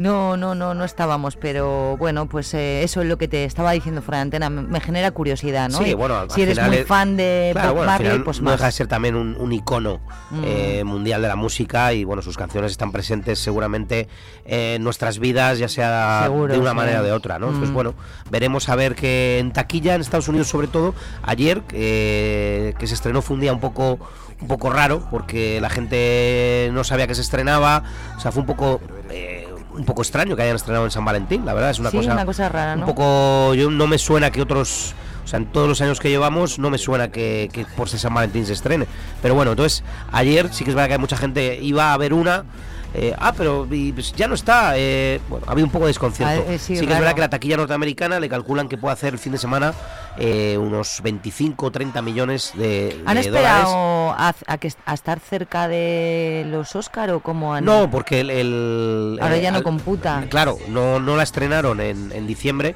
[0.01, 3.73] No, no, no, no estábamos, pero bueno, pues eh, eso es lo que te estaba
[3.73, 5.77] diciendo fuera de antena, me, genera curiosidad, ¿no?
[5.77, 8.11] Sí, bueno, al si eres final muy es- fan de Claro, Bob bueno, al Marley,
[8.13, 8.55] final pues no más.
[8.55, 10.43] deja de ser también un, un icono Mm.
[10.47, 14.09] eh, mundial de la música y bueno, sus canciones están presentes seguramente
[14.47, 16.77] en nuestras vidas, ya sea Seguro, de una sí.
[16.77, 17.49] manera o de otra, ¿no?
[17.49, 17.75] Entonces, Mm.
[17.75, 17.95] bueno,
[18.31, 22.95] veremos a ver que en taquilla, en Estados Unidos sobre todo, ayer eh, que se
[22.95, 23.99] estrenó fue un día un poco
[24.41, 27.83] un poco raro porque la gente no sabía que se estrenaba,
[28.17, 29.40] o sea, fue un poco eh,
[29.75, 32.13] un poco extraño que hayan estrenado en San Valentín, la verdad, es una Sí, cosa
[32.15, 32.87] una cosa rara, un ¿no?
[32.87, 36.59] poco yo no me suena que otros o sea en todos los años que llevamos
[36.59, 38.87] no me suena que, que por ser San Valentín se estrene
[39.23, 42.13] pero bueno entonces ayer sí que es verdad que hay mucha gente iba a ver
[42.15, 42.45] una
[42.93, 44.73] eh, ah, pero y, pues, ya no está.
[44.77, 46.45] eh, bueno, había un poco de desconcierto.
[46.49, 48.93] Ah, eh, sí, sí, que es verdad que la taquilla norteamericana le calculan que puede
[48.95, 49.73] hacer el fin de semana
[50.19, 55.21] eh, unos 25 o 30 millones de, ¿Han de esperado a, a que, a estar
[55.21, 57.65] cerca de los Oscar o cómo han...?
[57.65, 58.31] No, porque el...
[58.31, 60.25] el- Ahora eh, ya no al- computa.
[60.29, 62.75] Claro, no, no la estrenaron en, en diciembre,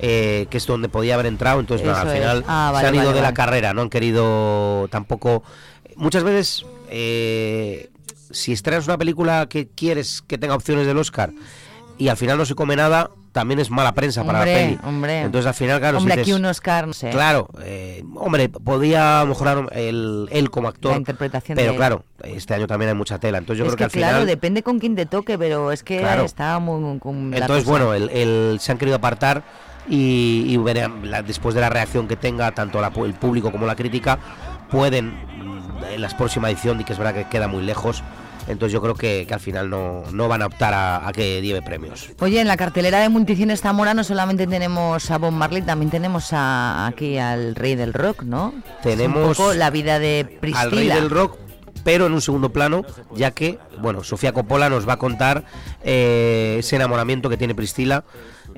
[0.00, 2.94] eh, que es donde podía haber entrado, entonces nada, al final Ah, vale, se han
[2.94, 5.42] ido vale, de la carrera, no han querido tampoco...
[5.96, 6.66] Muchas veces,
[8.30, 11.32] si estrenas una película que quieres que tenga opciones del Oscar
[11.98, 14.78] y al final no se come nada, también es mala prensa para la peli.
[14.82, 15.20] hombre.
[15.20, 17.10] Entonces al final, claro, si Hombre, aquí dices- un Oscar, no sé.
[17.10, 20.92] Claro, eh, hombre, podía mejorar el, él como actor.
[20.92, 23.36] La interpretación Pero de claro, este año también hay mucha tela.
[23.36, 24.26] Entonces yo es creo que, que, al claro, final.
[24.26, 26.24] depende con quién te toque, pero es que Claro.
[26.24, 26.80] está muy...
[26.80, 27.84] muy- con la Entonces, cosa.
[27.84, 29.42] bueno, el, el- se han querido apartar
[29.86, 33.66] y, y verán, la- después de la reacción que tenga tanto la el público como
[33.66, 34.18] la crítica,
[34.70, 38.02] pueden mm, en la próxima edición, y que es verdad que queda muy lejos.
[38.48, 41.42] Entonces yo creo que, que al final no, no van a optar a, a que
[41.42, 42.10] lleve premios.
[42.20, 46.32] Oye, en la cartelera de Multicines Zamora no solamente tenemos a Bob Marley, también tenemos
[46.32, 48.54] a, aquí al rey del rock, ¿no?
[48.82, 50.62] Tenemos un poco la vida de Priscila.
[50.62, 51.38] al rey del rock,
[51.82, 55.44] pero en un segundo plano, ya que, bueno, Sofía Coppola nos va a contar
[55.82, 58.04] eh, ese enamoramiento que tiene Priscila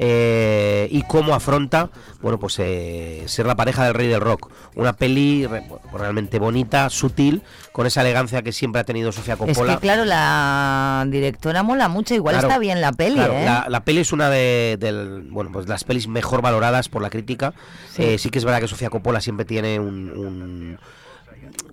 [0.01, 1.91] eh, y cómo afronta,
[2.23, 4.51] bueno, pues eh, ser la pareja del rey del rock.
[4.77, 9.39] Una peli re- realmente bonita, sutil, con esa elegancia que siempre ha tenido Sofía Es
[9.41, 9.75] Coppola.
[9.75, 13.45] que, claro, la directora mola mucho, igual Claro, está bien la peli, claro, ¿eh?
[13.45, 17.11] la, la peli es una de del- bueno, pues las pelis mejor valoradas por la
[17.11, 17.53] crítica.
[17.93, 18.03] Sí.
[18.05, 20.79] Eh, sí que es verdad que Sofía Coppola siempre tiene un, un-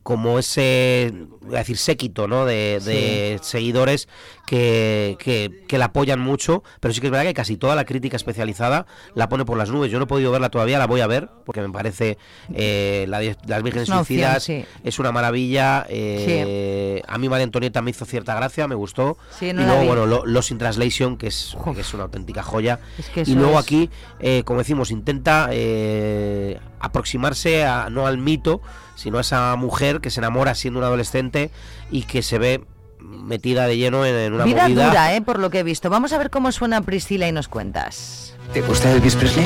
[0.03, 2.45] como ese voy a decir séquito ¿no?
[2.45, 4.07] de, de seguidores
[4.47, 7.85] que, que, que la apoyan mucho pero sí que es verdad que casi toda la
[7.85, 8.85] crítica especializada
[9.15, 9.91] la pone por las nubes.
[9.91, 12.17] Yo no he podido verla todavía la voy a ver porque me parece
[12.53, 14.65] eh, la las vírgenes suicidas sí.
[14.83, 19.17] es una maravilla eh, a mí María Antonieta me hizo cierta gracia me gustó.
[19.41, 22.79] No y luego bueno lo- Lost in Translation que es, que es una auténtica joya.
[22.97, 28.17] Es que y luego es- aquí eh, como decimos intenta eh, aproximarse a, no al
[28.17, 28.61] mito
[28.95, 31.51] sino a esa mujer que se enamora siendo una adolescente
[31.91, 32.63] y que se ve
[32.99, 35.21] metida de lleno en, en una Vida movida dura, ¿eh?
[35.21, 35.89] Por lo que he visto.
[35.89, 38.33] Vamos a ver cómo suena Priscila y nos cuentas.
[38.53, 39.45] ¿Te gusta Elvis Presley?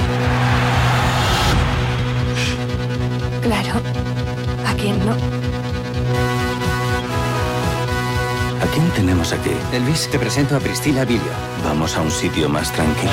[3.41, 3.73] Claro.
[4.65, 5.13] ¿A quién no?
[8.62, 9.52] ¿A quién tenemos aquí?
[9.73, 11.32] Elvis, te presento a Priscila Vilio.
[11.63, 13.12] Vamos a un sitio más tranquilo.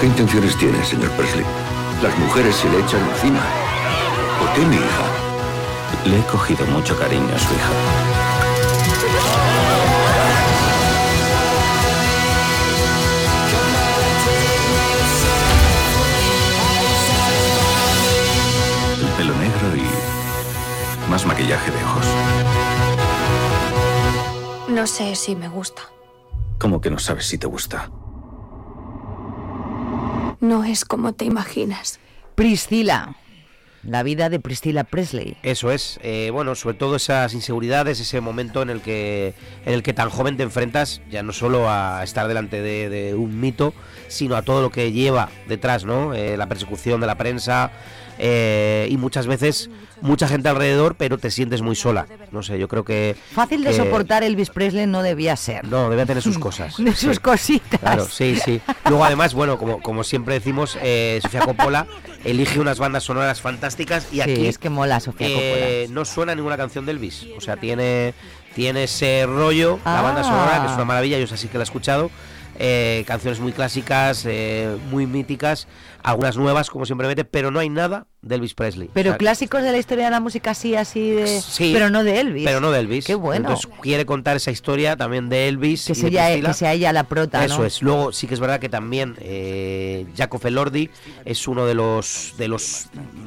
[0.00, 1.44] ¿Qué intenciones tiene, señor Presley?
[2.02, 3.40] Las mujeres se le echan encima.
[4.38, 5.04] ¿Por qué mi hija?
[6.04, 7.70] Le he cogido mucho cariño a su hija.
[19.00, 22.06] El pelo negro y más maquillaje de ojos.
[24.68, 25.82] No sé si me gusta.
[26.58, 27.90] ¿Cómo que no sabes si te gusta?
[30.40, 32.00] No es como te imaginas.
[32.34, 33.16] Priscila.
[33.82, 35.36] La vida de Priscila Presley.
[35.44, 39.84] Eso es, eh, bueno, sobre todo esas inseguridades, ese momento en el que en el
[39.84, 43.74] que tan joven te enfrentas ya no solo a estar delante de, de un mito,
[44.08, 46.14] sino a todo lo que lleva detrás, ¿no?
[46.14, 47.70] Eh, la persecución de la prensa
[48.18, 52.06] eh, y muchas veces mucha gente alrededor, pero te sientes muy sola.
[52.32, 55.66] No sé, yo creo que Fácil de que- soportar Elvis Presley no debía ser.
[55.66, 56.76] No, debía tener sus cosas.
[56.76, 57.22] De sus Sí.
[57.22, 57.80] cositas.
[57.80, 58.60] Claro, sí, sí.
[58.88, 61.86] Luego además, bueno, como, como siempre decimos, eh, Sofía Coppola
[62.24, 66.34] elige unas bandas sonoras fantásticas y Sí, aquí es que mola Sofía eh, no suena
[66.34, 67.26] ninguna canción de Elvis.
[67.36, 68.14] O sea, tiene,
[68.54, 70.24] tiene ese rollo, la banda Ah.
[70.24, 72.10] sonora, que es una maravilla, yo sí que la he escuchado.
[72.58, 75.68] Eh, canciones muy clásicas, eh, muy míticas,
[76.02, 78.90] algunas nuevas, como siempre mete, pero no hay nada de Elvis Presley.
[78.92, 81.40] Pero O sea, clásicos de la historia de la música así, así de...
[81.40, 82.44] Sí, pero no de Elvis.
[82.44, 83.04] Pero no de Elvis.
[83.04, 83.48] Qué bueno.
[83.48, 85.84] Entonces quiere contar esa historia también de Elvis.
[85.84, 87.64] que, y de sea ella, que sea ella la prota, Eso ¿no?
[87.64, 87.82] es.
[87.82, 90.90] Luego sí que es verdad que también eh, Jacob Elordi
[91.24, 92.86] es uno de los de los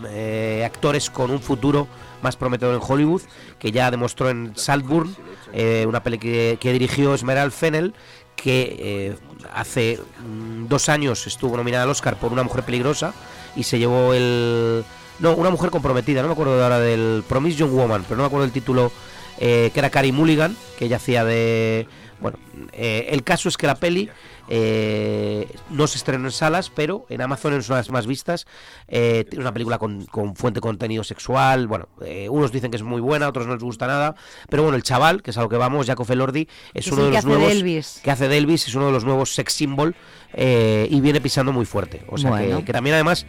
[0.09, 1.87] eh, actores con un futuro
[2.21, 3.21] más prometedor en Hollywood,
[3.59, 5.15] que ya demostró en Saltburn,
[5.53, 7.93] eh, una peli que, que dirigió Esmeral Fennel,
[8.39, 9.15] que eh,
[9.53, 13.13] hace mm, dos años estuvo nominada al Oscar por Una mujer peligrosa
[13.55, 14.83] y se llevó el...
[15.19, 18.27] No, Una mujer comprometida, no me acuerdo ahora del Promise Young Woman, pero no me
[18.27, 18.91] acuerdo el título,
[19.37, 21.87] eh, que era Carrie Mulligan, que ella hacía de...
[22.21, 22.37] Bueno,
[22.71, 24.09] eh, el caso es que la peli
[24.51, 28.47] eh, no se estrenó en salas, pero en Amazon es una de las más vistas.
[28.87, 31.67] Eh, una película con, con fuente de contenido sexual.
[31.67, 34.15] Bueno, eh, unos dicen que es muy buena, otros no les gusta nada.
[34.49, 37.11] Pero bueno, el chaval, que es a lo que vamos, Jacob Elordi, es uno de
[37.11, 37.51] los nuevos.
[37.51, 38.01] Elvis.
[38.03, 39.95] Que hace de Elvis, es uno de los nuevos sex symbol
[40.33, 42.03] eh, y viene pisando muy fuerte.
[42.09, 42.57] O sea Bueno.
[42.59, 43.27] que, que también además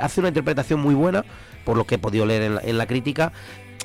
[0.00, 1.24] hace una interpretación muy buena,
[1.64, 3.32] por lo que he podido leer en la, en la crítica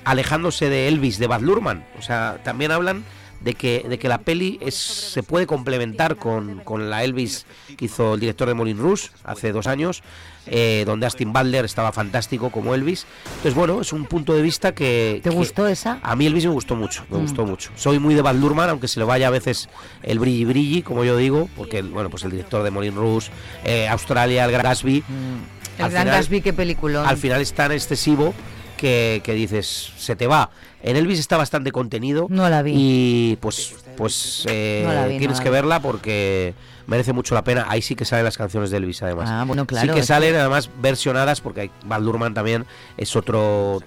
[0.04, 1.86] alejándose de Elvis, de Baz Luhrmann.
[1.98, 3.06] O sea, también hablan
[3.44, 7.46] de que, de que la peli es, se puede complementar con, con la Elvis
[7.78, 10.02] que hizo el director de Moulin Rouge hace dos años,
[10.46, 13.06] eh, donde Austin Butler estaba fantástico como Elvis.
[13.28, 15.20] Entonces, bueno, es un punto de vista que...
[15.24, 16.00] ¿Te que- gustó esa?
[16.04, 17.22] a mí Elvis me gustó mucho, me Mm.
[17.22, 17.72] gustó mucho.
[17.76, 19.70] Soy muy de Baz Luhrmann, aunque se le vaya a veces
[20.04, 23.30] el brilli brilli, como yo digo, porque bueno, pues el director de Moulin Rouge,
[23.66, 25.04] eh, Australia, el Gran Gatsby.
[25.78, 27.08] El al Gran final- Gatsby, qué película.
[27.08, 28.34] Al final es tan excesivo
[28.84, 30.50] que, que dices, se te va.
[30.82, 32.28] En Elvis está bastante contenido.
[32.30, 32.74] No la vi.
[32.76, 35.54] Y pues, pues eh, No vi, tienes que vi.
[35.54, 36.54] verla porque
[36.86, 37.66] merece mucho la pena.
[37.70, 39.30] Ahí sí que salen las canciones de Elvis, además.
[39.32, 42.66] Ah, bueno, claro, Sí que salen, además, versionadas, porque Baz Luhrmann también
[42.98, 43.80] es otro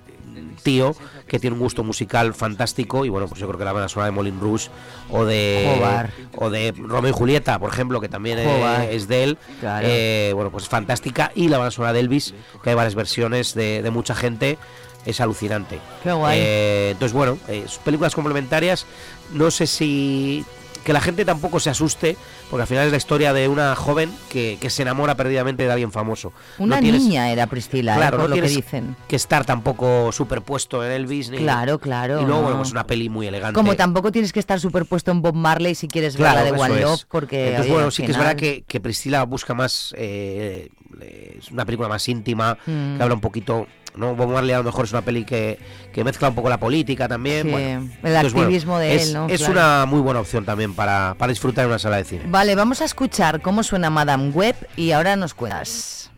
[0.62, 0.96] tío
[1.28, 4.06] que tiene un gusto musical fantástico y bueno pues yo creo que la banda sonora
[4.06, 4.68] de Molin Rouge
[5.10, 6.10] o de Jobar.
[6.36, 8.82] o de Romeo y Julieta por ejemplo que también eh, Jobar.
[8.90, 9.86] es de él Claro.
[9.88, 12.34] eh, bueno pues fantástica y la banda sonora de Elvis
[12.64, 14.58] que hay varias versiones de, de mucha gente
[15.06, 16.38] es alucinante Qué guay.
[16.40, 18.84] Eh, entonces bueno eh, películas complementarias
[19.32, 20.44] no sé si
[20.84, 22.16] que la gente tampoco se asuste
[22.48, 25.72] porque al final es la historia de una joven que, que se enamora perdidamente de
[25.72, 28.94] alguien famoso Una No tienes- niña era Priscila, eh, Claro, por no lo que dicen.
[29.08, 32.62] que estar tampoco superpuesto en Elvis ni Claro, claro, y luego bueno no.
[32.62, 35.88] pues una peli muy elegante Como tampoco tienes que estar superpuesto en Bob Marley si
[35.88, 36.80] quieres Claro, ver la de One es.
[36.82, 37.48] Love, porque...
[37.48, 39.92] Entonces, oye, bueno, sí que es verdad que, que Priscila busca más.
[39.98, 40.68] eh,
[41.00, 42.96] eh, es una película más íntima, Mm.
[42.96, 43.66] que habla un poquito.
[43.96, 44.14] ¿No?
[44.14, 45.58] Bob Marley a lo mejor es una peli que,
[45.92, 47.42] que mezcla un poco la política también.
[47.46, 47.66] Sí, bueno.
[47.68, 49.26] el Entonces, bueno, activismo de es, él, ¿no?
[49.28, 49.52] Es Claro.
[49.52, 52.22] una muy buena opción también para, para disfrutar en una sala de cine.
[52.28, 56.10] Vale, vamos a escuchar cómo suena Madame Web y ahora nos cuentas.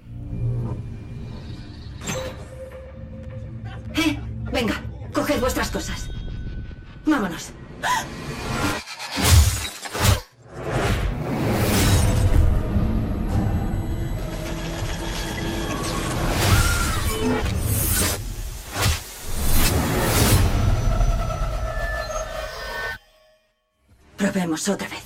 [3.94, 4.18] Eh,
[4.52, 4.80] venga,
[5.12, 6.08] coged vuestras cosas.
[7.06, 7.52] Vámonos.
[24.18, 25.04] Probemos otra vez.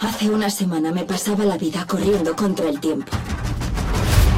[0.00, 3.10] Hace una semana me pasaba la vida corriendo contra el tiempo.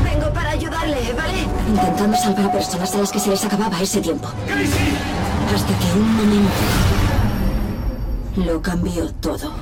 [0.04, 1.40] Vengo para ayudarle, ¿vale?
[1.68, 4.28] Intentando salvar a personas a las que se les acababa ese tiempo.
[4.28, 6.52] Hasta que un momento
[8.36, 9.52] lo cambió todo.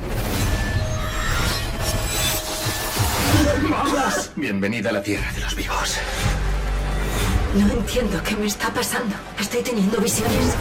[4.36, 5.96] Bienvenida a la tierra de los vivos.
[7.54, 9.16] No entiendo qué me está pasando.
[9.40, 10.54] Estoy teniendo visiones.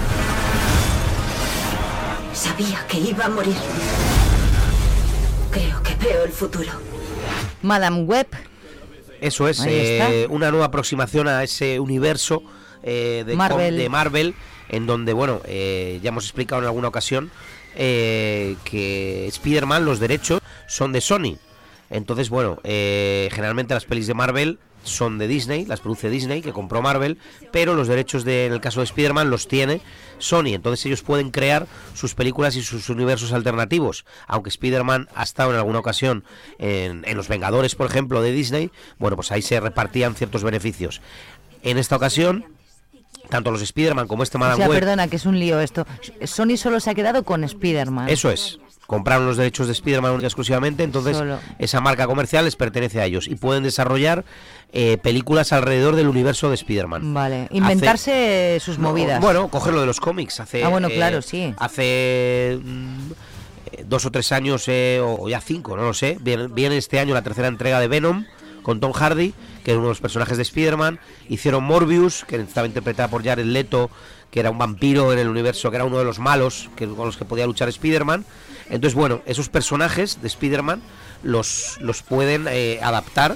[2.38, 3.56] Sabía que iba a morir.
[5.50, 6.70] Creo que veo el futuro.
[7.64, 8.28] Madame Web,
[9.20, 12.44] Eso es, eh, una nueva aproximación a ese universo
[12.84, 13.76] eh, de, Marvel.
[13.76, 14.36] de Marvel,
[14.70, 17.32] en donde, bueno, eh, ya hemos explicado en alguna ocasión
[17.76, 21.38] eh, que Spider-Man, los derechos son de Sony.
[21.90, 24.60] Entonces, bueno, eh, generalmente las pelis de Marvel
[24.90, 27.18] son de Disney, las produce Disney, que compró Marvel,
[27.52, 29.82] pero los derechos de, en el caso de Spider-Man los tiene
[30.18, 30.54] Sony.
[30.54, 34.06] Entonces ellos pueden crear sus películas y sus universos alternativos.
[34.28, 36.24] Aunque Spider-Man ha estado en alguna ocasión
[36.60, 41.02] en, en Los Vengadores, por ejemplo, de Disney, bueno, pues ahí se repartían ciertos beneficios.
[41.64, 42.46] En esta ocasión,
[43.30, 45.86] tanto los Spider-Man como este o Madame sea, Web, perdona, que es un lío esto.
[46.26, 48.10] Sony solo se ha quedado con Spider-Man.
[48.10, 48.60] eso es.
[48.88, 51.40] Compraron los derechos de Spider-Man única exclusivamente, entonces Solo.
[51.60, 54.24] esa marca comercial les pertenece a ellos y pueden desarrollar
[54.72, 57.14] eh, películas alrededor del universo de Spider-Man.
[57.14, 59.20] Vale, Hace- inventarse sus No, movidas.
[59.22, 60.40] Bueno, cogerlo de los cómics.
[60.40, 61.54] Hace, Ah, bueno, eh, claro, sí.
[61.58, 63.12] Hace mm,
[63.86, 66.18] dos o tres años, eh, o ya cinco, no lo sé.
[66.22, 68.26] Viene, viene este año la tercera entrega de Venom
[68.64, 69.34] con Tom Hardy,
[69.66, 71.00] que es uno de los personajes de Spider-Man.
[71.30, 73.90] Hicieron Morbius, que estaba interpretada por Jared Leto,
[74.32, 77.06] que era un vampiro en el universo, que era uno de los malos que, con
[77.06, 78.26] los que podía luchar Spider-Man.
[78.70, 80.82] Entonces, bueno, esos personajes de Spider-Man
[81.24, 83.36] los, los pueden eh, adaptar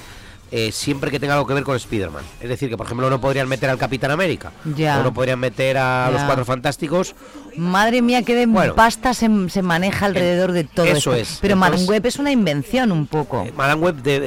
[0.53, 2.23] eh, siempre que tenga algo que ver con Spider-Man.
[2.41, 4.99] Es decir, que por ejemplo no podrían meter al Capitán América, Ya.
[4.99, 6.11] o no podrían meter a Ya.
[6.11, 7.15] los Cuatro Fantásticos.
[7.55, 8.75] Madre mía, qué de Bueno.
[8.75, 11.15] pasta se, se maneja alrededor de todo eso esto.
[11.15, 11.37] es.
[11.41, 13.47] Pero Entonces- Madame Web es una invención un poco.
[13.55, 14.19] Madame Web de-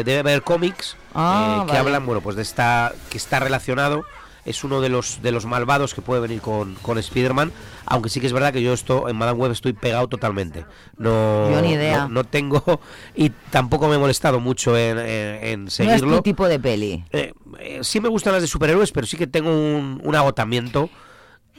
[0.00, 1.78] eh, debe haber cómics Ah, eh, que vale.
[1.78, 4.04] hablan, bueno, pues de esta que está relacionado.
[4.48, 7.52] Es uno de los de los malvados que puede venir con, con Spider-Man.
[7.86, 10.64] Aunque sí que es verdad que yo esto en Madame Web estoy pegado totalmente.
[10.96, 12.02] No, Yo ni idea.
[12.02, 12.80] No, no tengo.
[13.14, 16.16] Y tampoco me he molestado mucho en, en- en no es seguirlo.
[16.16, 17.04] tu tipo de peli.
[17.12, 20.90] Eh, eh, sí me gustan las de superhéroes, pero sí que tengo un, un agotamiento.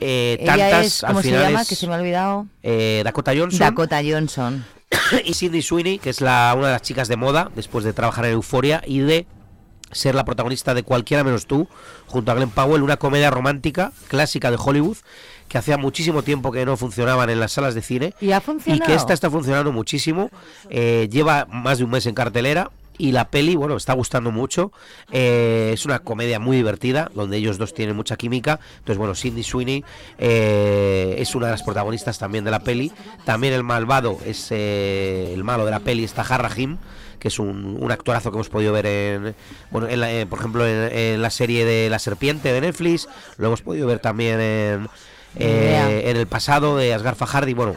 [0.02, 1.60] Eh, Ella tantas, es, al ¿cómo se llama?
[1.62, 2.46] es, Que se me ha olvidado.
[2.62, 4.64] eh, Dakota Johnson Dakota Johnson.
[5.24, 8.24] y Sidney Sweeney, que es la, una de las chicas de moda, después de trabajar
[8.24, 9.26] en Euforia y de
[9.92, 11.68] ser la protagonista de Cualquiera menos tú,
[12.06, 14.96] junto a Glenn Powell, una comedia romántica clásica de Hollywood
[15.48, 18.40] que hacía muchísimo tiempo que no funcionaban en las salas de cine Y ha y
[18.40, 18.84] funcionado.
[18.86, 20.30] que esta está funcionando muchísimo.
[20.68, 24.72] eh, lleva más de un mes en cartelera y la peli, bueno, está gustando mucho.
[25.10, 28.60] Eh, es una comedia muy divertida, donde ellos dos tienen mucha química.
[28.78, 29.82] Entonces, bueno, Cindy Sweeney
[30.18, 32.92] eh, es una de las protagonistas también de la peli.
[33.24, 36.76] También el malvado es eh, el malo de la peli, está Harrahim
[37.20, 39.34] que es un, un actorazo que hemos podido ver en,
[39.70, 43.08] bueno, en la- eh, por ejemplo, en, en la serie de La Serpiente de Netflix,
[43.36, 44.88] lo hemos podido ver también en,
[45.36, 47.76] eh, en el pasado de Asghar Fajardi, bueno,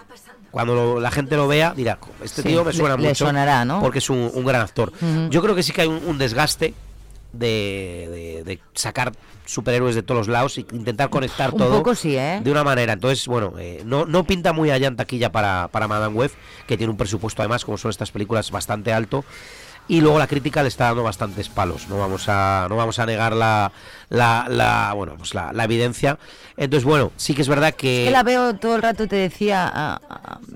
[0.49, 3.25] cuando lo- la gente lo vea dirá, este Sí, tío me le- suena le mucho,
[3.27, 3.79] sonará, ¿no?
[3.81, 4.91] porque es un, un gran actor.
[5.29, 6.73] Yo creo que sí que hay un, un desgaste
[7.33, 9.11] de, de- de sacar
[9.45, 12.39] superhéroes de todos los lados y intentar conectar Un todo poco sí, ¿eh?
[12.43, 12.93] de una manera.
[12.93, 16.31] Entonces, bueno, eh, no, no pinta muy allá en taquilla para, para Madame Web,
[16.67, 19.25] que tiene un presupuesto además, como son estas películas, bastante alto.
[19.85, 21.89] Y luego la crítica le está dando bastantes palos.
[21.89, 23.73] No vamos a, no vamos a negar la,
[24.09, 26.17] la, la- bueno, pues la, la evidencia.
[26.55, 28.03] Entonces, bueno, sí que es verdad que.
[28.03, 29.99] Es que la veo todo el rato, te decía,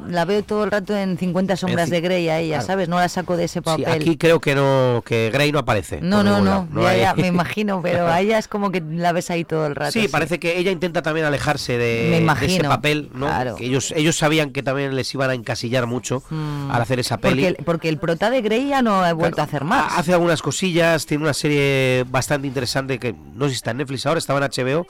[0.07, 2.67] la veo todo el rato en 50 sombras de Grey a ella, claro.
[2.67, 2.89] ¿sabes?
[2.89, 3.85] No la saco de ese Sí, papel.
[3.87, 5.99] aquí creo que no, que Grey no aparece.
[6.01, 6.67] no, no, no.
[6.71, 9.43] No ya, hay- ya, me imagino, pero a ella es como que la ves ahí
[9.43, 9.91] todo el rato.
[9.91, 13.25] Sí, parece que ella intenta también alejarse de, Me de ese imagino, papel, ¿no?
[13.27, 13.55] claro.
[13.55, 16.71] Que ellos, ellos sabían que también les iban a encasillar mucho Mm.
[16.71, 17.41] al hacer esa peli.
[17.43, 19.93] Porque el, porque el prota de Grey ya no he vuelto a hacer más.
[19.97, 24.05] Hace algunas cosillas, tiene una serie bastante interesante que no sé si está en Netflix
[24.05, 24.85] ahora, estaba en HBO,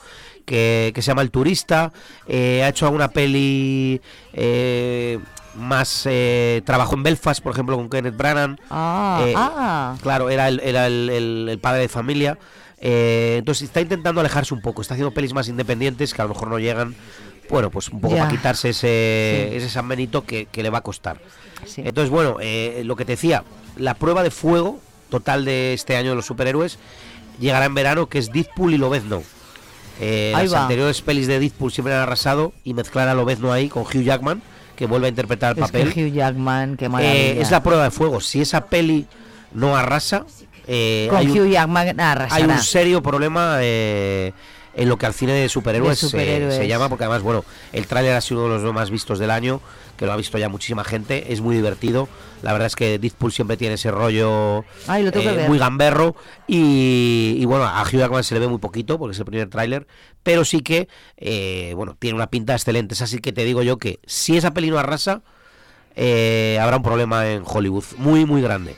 [0.48, 1.92] que, que se llama El Turista.
[2.26, 4.00] eh, ha hecho alguna peli
[4.32, 5.18] eh,
[5.54, 6.04] más.
[6.06, 8.58] Eh, trabajó en Belfast, por ejemplo, con Kenneth Branagh.
[8.70, 9.96] Ah, Eh, ah.
[10.02, 12.38] Claro, era el, era el, el- el padre de familia.
[12.80, 16.30] Eh, entonces está intentando alejarse un poco, está haciendo pelis más independientes que a lo
[16.34, 16.94] mejor no llegan.
[17.50, 19.56] Bueno, pues un poco para quitarse ese, Sí.
[19.56, 21.20] ese San Benito que, que le va a costar.
[21.76, 22.36] Entonces, bueno,
[22.84, 23.42] lo que te decía,
[23.76, 24.80] la prueba de fuego
[25.10, 26.78] total de este año de los superhéroes
[27.40, 29.22] llegará en verano, que es Deadpool y Lobezno.
[30.00, 30.62] Eh, las va.
[30.62, 34.42] anteriores pelis de Deadpool siempre han arrasado y mezclar a Lobezno ahí con Hugh Jackman,
[34.76, 36.06] que vuelve a interpretar el Es que papel.
[36.08, 38.20] Hugh Jackman, qué Eh, es la prueba de fuego.
[38.20, 39.06] Si esa peli
[39.52, 40.24] no arrasa,
[40.66, 42.44] eh, Con hay, un, Hugh Jackman arrasará.
[42.44, 44.32] hay un serio problema eh,
[44.74, 46.54] en lo que al cine de superhéroes, De se- superhéroes.
[46.56, 49.30] Se, llama, porque además, bueno, el tráiler ha sido uno de los más vistos del
[49.30, 49.60] año,
[49.96, 52.08] que lo ha visto ya muchísima gente, es muy divertido.
[52.42, 55.48] La verdad es que Deadpool siempre tiene ese rollo Ay, lo tengo que eh, ver.
[55.48, 56.14] muy gamberro
[56.46, 59.48] y, y, bueno, a Hugh Jackman se le ve muy poquito porque es el primer
[59.50, 59.86] tráiler,
[60.22, 62.94] pero sí que, eh, bueno, tiene una pinta excelente.
[62.94, 65.22] Es así que te digo yo que si esa peli no arrasa,
[65.96, 68.76] eh, habrá un problema en Hollywood muy, muy grande.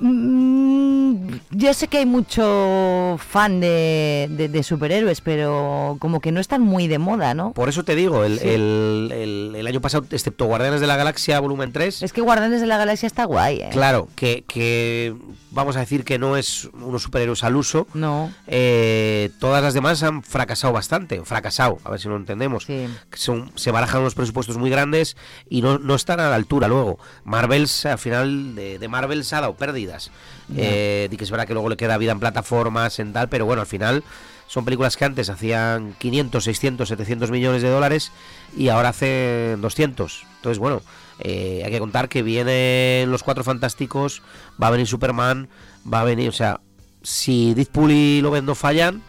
[0.00, 6.40] Mm, yo sé que hay mucho fan de, de- de superhéroes, pero como que no
[6.40, 7.52] están muy de moda, ¿no?
[7.52, 8.48] Por eso te digo, el, Sí.
[8.48, 12.60] el- el- el año pasado, excepto Guardianes de la Galaxia volumen 3, Es que Guardianes
[12.60, 13.68] de la Galaxia está guay, ¿eh?
[13.72, 15.14] claro, que, que
[15.50, 17.86] vamos a decir que no es unos superhéroes al uso.
[17.94, 18.32] No.
[18.46, 22.66] Eh, todas las demás han fracasado bastante, fracasado, a ver si lo entendemos.
[23.14, 25.16] Son, se barajan unos presupuestos muy grandes
[25.48, 26.98] y no, no están a la altura luego.
[27.24, 29.54] Marvels, al final de, de Marvel se ha dado
[29.86, 30.56] Ya.
[30.56, 33.60] Eh, que es verdad que luego le queda vida en plataformas, en tal, pero bueno,
[33.60, 34.02] al final
[34.46, 38.12] son películas que antes hacían 500, 600, 700 millones de dólares
[38.56, 40.26] y ahora hacen 200.
[40.36, 40.82] Entonces, bueno,
[41.20, 44.22] eh, hay que contar que vienen los Cuatro Fantásticos,
[44.62, 45.48] va a venir Superman,
[45.90, 46.60] va a venir, o sea,
[47.02, 49.02] si Deadpool y Loven no fallan,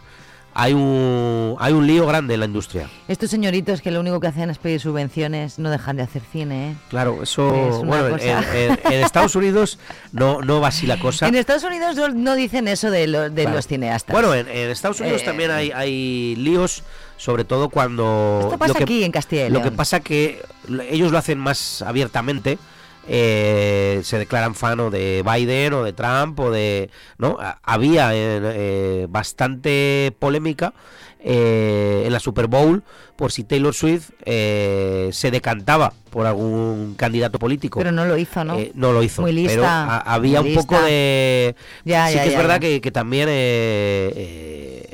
[0.56, 2.88] hay un, hay un lío grande en la industria.
[3.08, 6.70] Estos señoritos que lo único que hacen es pedir subvenciones no dejan de hacer cine,
[6.70, 6.74] ¿eh?
[6.90, 8.56] Claro, eso, Es bueno, en, cosa.
[8.56, 9.78] en- en Estados Unidos
[10.12, 11.26] no, no va así la cosa.
[11.26, 13.56] En Estados Unidos no, no dicen eso de, lo- de Claro.
[13.56, 14.12] los cineastas.
[14.14, 16.82] Bueno, en, en Estados Unidos Eh, también hay, hay líos,
[17.16, 18.40] sobre todo cuando...
[18.44, 19.76] Esto pasa lo que- aquí en Castilla y Lo que León.
[19.76, 20.40] pasa que
[20.88, 22.58] ellos lo hacen más abiertamente,
[23.08, 26.90] eh, se declaran fan o de Biden o de Trump o de...
[27.18, 27.36] ¿no?
[27.40, 30.72] Ha- Había eh, eh, bastante polémica
[31.20, 32.82] eh, en la Super Bowl
[33.16, 37.78] por si Taylor Swift eh, se decantaba por algún candidato político.
[37.78, 38.58] Pero no lo hizo, ¿no?
[38.74, 39.22] No lo hizo.
[39.22, 41.54] Muy lista, Pero ha- había muy un poco de...
[41.84, 43.28] Ya, sí ya, que es verdad que, que también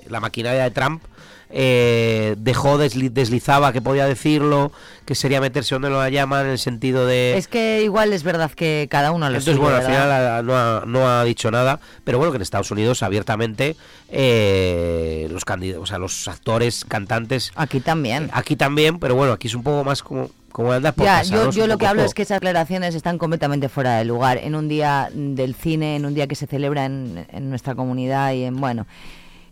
[0.09, 1.03] la maquinaria de Trump
[1.51, 4.73] eh, dejó, desli- deslizaba que podía decirlo,
[5.05, 7.37] que sería meterse donde lo llaman en el sentido de...
[7.37, 10.43] Es que igual es verdad que cada uno lo Entonces, suyo, bueno, al final ah,
[10.43, 13.77] no ha, no ha dicho nada, pero bueno, que en Estados Unidos abiertamente
[14.09, 17.53] eh, los candidatos, o sea, los actores, cantantes...
[17.57, 18.31] Aquí también.
[18.33, 21.35] Aquí también, pero bueno, aquí es un poco más como, como andar por Ya, casa,
[21.35, 24.39] yo, yo lo que hablo es que esas declaraciones están completamente fuera de lugar.
[24.39, 28.33] En un día del cine, en un día que se celebra en, en nuestra comunidad
[28.33, 28.87] y en, bueno,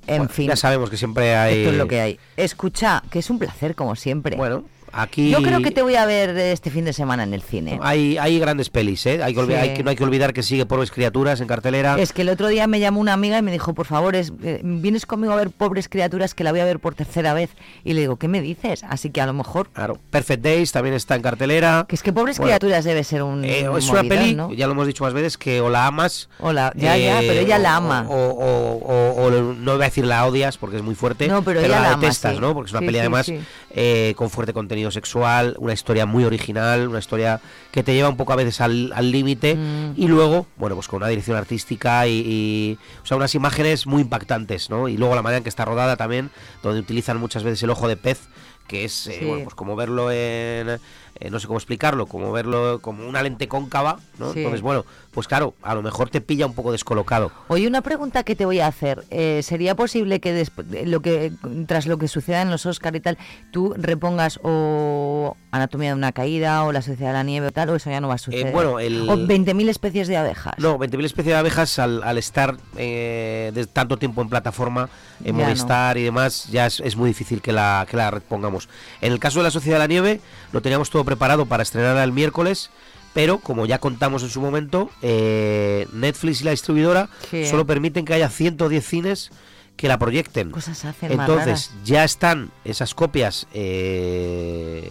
[0.08, 0.48] en Bueno, fin.
[0.48, 1.58] Ya sabemos que siempre hay...
[1.58, 2.18] Esto es lo que hay.
[2.36, 4.36] Escucha, que es un placer como siempre.
[4.36, 5.30] Bueno, aquí...
[5.30, 7.78] Yo creo que te voy a ver este fin de semana en el cine.
[7.82, 9.22] Hay, hay grandes pelis, ¿eh?
[9.22, 9.68] Hay que, olvidar- Sí.
[9.70, 11.98] hay que- no hay que olvidar que sigue Pobres Criaturas en cartelera.
[11.98, 14.32] Es que el otro día me llamó una amiga y me dijo, por favor, es-
[14.42, 17.50] eh, vienes conmigo a ver Pobres Criaturas que la voy a ver por tercera vez.
[17.84, 18.84] Y le digo, ¿qué me dices?
[18.88, 19.68] Así que a lo mejor...
[19.70, 21.86] Claro, Perfect Days también está en cartelera.
[21.88, 23.44] Que es que Pobres Bueno, Criaturas debe ser un...
[23.44, 24.52] Eh, es movidón, una peli, ¿no?
[24.52, 26.28] ya lo hemos dicho más veces, que o la amas.
[26.40, 28.06] O la- ya, ya, pero ella o- la ama.
[28.08, 31.28] O, o- o- o no voy a decir la odias porque es muy fuerte.
[31.28, 32.40] No, pero ella la, la ama, detestas, sí.
[32.40, 32.54] ¿no?
[32.54, 33.30] Porque es una Sí, peli además
[33.70, 38.16] eh, con fuerte contenido sexual, una historia muy original, una historia que te lleva un
[38.16, 39.54] poco a veces al al límite.
[39.54, 39.92] Mm.
[39.96, 44.02] Y luego, bueno, pues con una dirección artística y, y- O sea, unas imágenes muy
[44.02, 44.88] impactantes, ¿no?
[44.88, 46.30] Y luego la manera en que está rodada también,
[46.62, 48.20] donde utilizan muchas veces el ojo de pez
[48.66, 49.24] que es eh, Sí.
[49.24, 50.78] bueno, pues como verlo en
[51.20, 54.32] eh, no sé cómo explicarlo, como verlo como una lente cóncava, ¿no?
[54.32, 54.38] Sí.
[54.40, 57.32] Entonces, bueno, pues claro, a lo mejor te pilla un poco descolocado.
[57.48, 59.04] Oye, una pregunta que te voy a hacer.
[59.10, 61.32] Eh, ¿Sería posible que, de lo que
[61.66, 63.18] tras lo que suceda en los Oscar y tal,
[63.50, 67.70] tú repongas o Anatomía de una caída o La Sociedad de la Nieve o tal,
[67.70, 68.48] o eso ya no va a suceder?
[68.48, 70.54] Eh, bueno, el- O 20.000 especies de abejas.
[70.58, 74.88] No, 20.000 especies de abejas al, al estar eh, de tanto tiempo en plataforma,
[75.24, 78.68] en Ya Movistar y demás, ya es, es muy difícil que la, que la repongamos.
[79.00, 80.20] En el caso de la Sociedad de la Nieve,
[80.52, 82.70] lo teníamos todo preparado para estrenarla el miércoles,
[83.14, 87.46] pero como ya contamos en su momento, eh, Netflix y la distribuidora Sí.
[87.46, 89.30] solo permiten que haya 110 cines
[89.76, 90.50] que la proyecten.
[90.50, 94.90] Cosas hacen Entonces, ya están esas copias eh,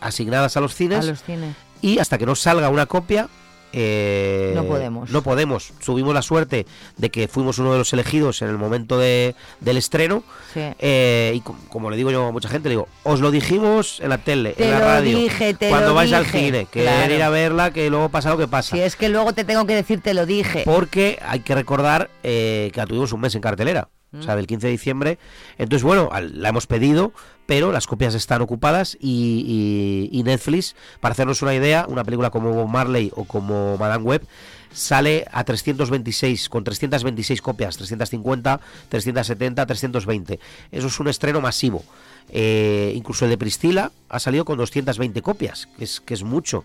[0.00, 1.04] asignadas a los cines.
[1.04, 1.54] A los cines.
[1.82, 3.28] Y hasta que no salga una copia,
[3.72, 5.10] eh, No podemos.
[5.10, 5.72] No podemos.
[5.84, 9.76] Tuvimos la suerte de que fuimos uno de los elegidos en el momento de- del
[9.76, 10.22] estreno.
[10.54, 10.60] Sí.
[10.78, 14.00] eh, y com- como le digo yo a mucha gente, le digo, os lo dijimos
[14.00, 16.66] en la tele, Te en la lo radio, dije, te cuando lo vais al cine,
[16.70, 17.14] que claro.
[17.14, 18.74] ir a verla, que luego pasa lo que pasa.
[18.74, 20.62] Si es que luego te tengo que decir, te lo dije.
[20.64, 24.22] Porque hay que recordar eh, que la tuvimos un mes en cartelera, o Mm.
[24.22, 25.18] sea, del 15 de diciembre.
[25.58, 27.12] Entonces, bueno, la hemos pedido,
[27.46, 32.30] pero las copias están ocupadas y, y- y Netflix, para hacernos una idea, una película
[32.30, 34.26] como Marley o como Madame Web
[34.72, 38.60] sale a 326, con 326 copias, 350,
[38.90, 40.38] 370, 320.
[40.70, 41.82] Eso es un estreno masivo.
[42.28, 46.64] Eh, incluso el de Priscila ha salido con 220 copias, que es, que es mucho.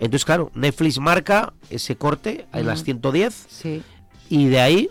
[0.00, 2.86] Entonces, claro, Netflix marca ese corte en las Ujú.
[2.86, 3.82] 110 Sí.
[4.30, 4.88] y de ahí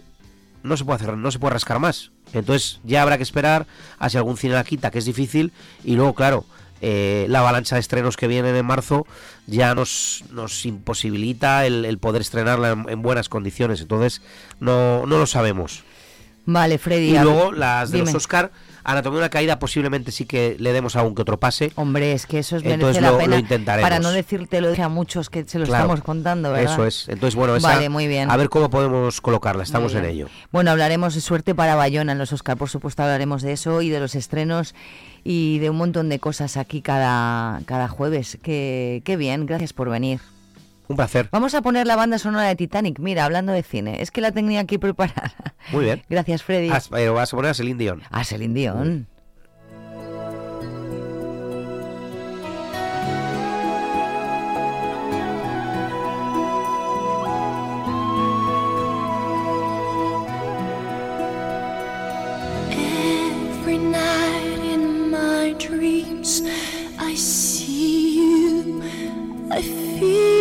[0.64, 2.12] no se puede hacer, no se puede rascar más.
[2.34, 3.68] Entonces ya habrá que esperar
[4.00, 5.52] a si algún cine la quita, que es difícil,
[5.84, 6.46] y luego, claro,
[6.82, 9.06] eh, la avalancha de estrenos que vienen en marzo
[9.46, 13.82] ya nos, nos imposibilita el, poder estrenarla en, en buenas condiciones.
[13.82, 14.22] Entonces
[14.60, 15.84] no, no lo sabemos.
[16.46, 17.16] Vale, Freddy.
[17.16, 18.12] Y luego las de dime.
[18.12, 18.52] los Oscar,
[18.84, 21.72] Anatomía de una caída posiblemente sí que le demos algún que otro pase.
[21.76, 23.36] Hombre, es que eso es merece Entonces la lo- pena.
[23.36, 23.88] lo intentaremos.
[23.88, 26.74] Para no decirte lo dije a muchos que se lo Claro, estamos contando, ¿verdad?
[26.74, 27.08] Eso es.
[27.08, 28.32] Entonces, bueno, esa- Vale, muy bien.
[28.32, 29.62] a ver cómo podemos colocarla.
[29.62, 30.30] Estamos en ello.
[30.52, 33.90] Bueno, hablaremos de suerte para Bayona en los Oscar, por supuesto hablaremos de eso y
[33.90, 34.74] de los estrenos
[35.24, 38.40] y de un montón de cosas aquí cada, cada jueves.
[38.42, 40.20] Qué, qué bien, gracias por venir.
[40.92, 41.30] Un placer.
[41.32, 44.02] Vamos a poner la banda sonora de Titanic, mira, hablando de cine.
[44.02, 45.34] Es que la tenía aquí preparada.
[45.72, 46.04] Muy bien.
[46.10, 46.70] Gracias, Freddy.
[46.70, 48.02] Ah, pero vas a poner a Celine Dion.
[48.12, 49.08] A Celine Dion.
[62.72, 66.42] Every night in my dreams,
[67.00, 68.84] I see you,
[69.52, 70.41] I feel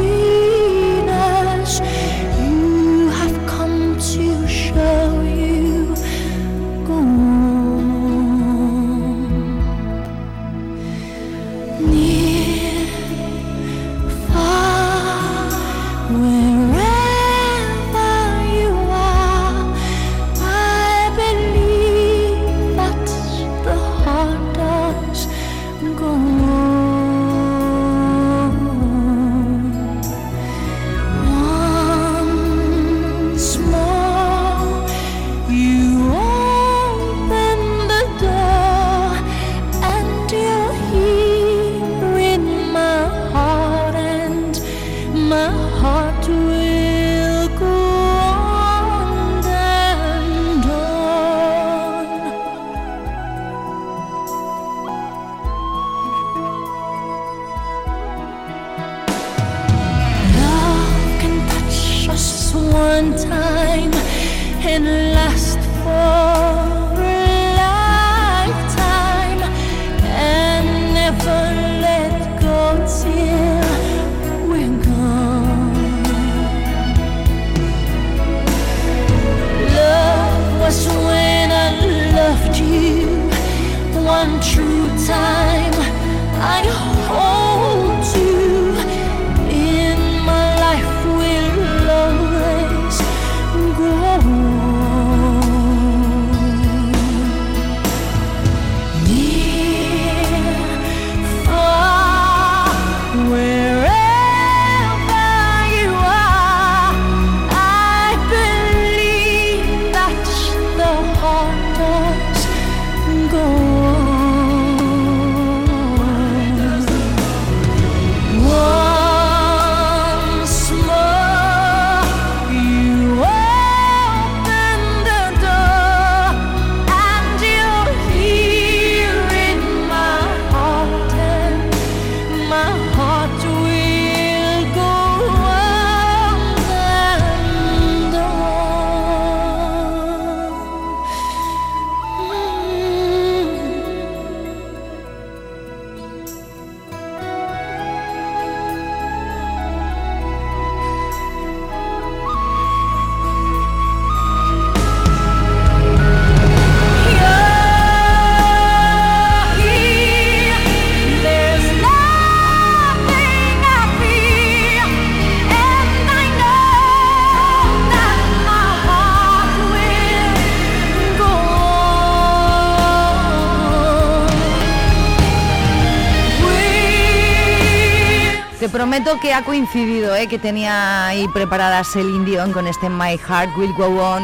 [179.03, 180.27] prometo que ha coincidido, ¿eh?
[180.27, 184.23] que tenía ahí preparadas Celine Dion con este My Heart Will Go On.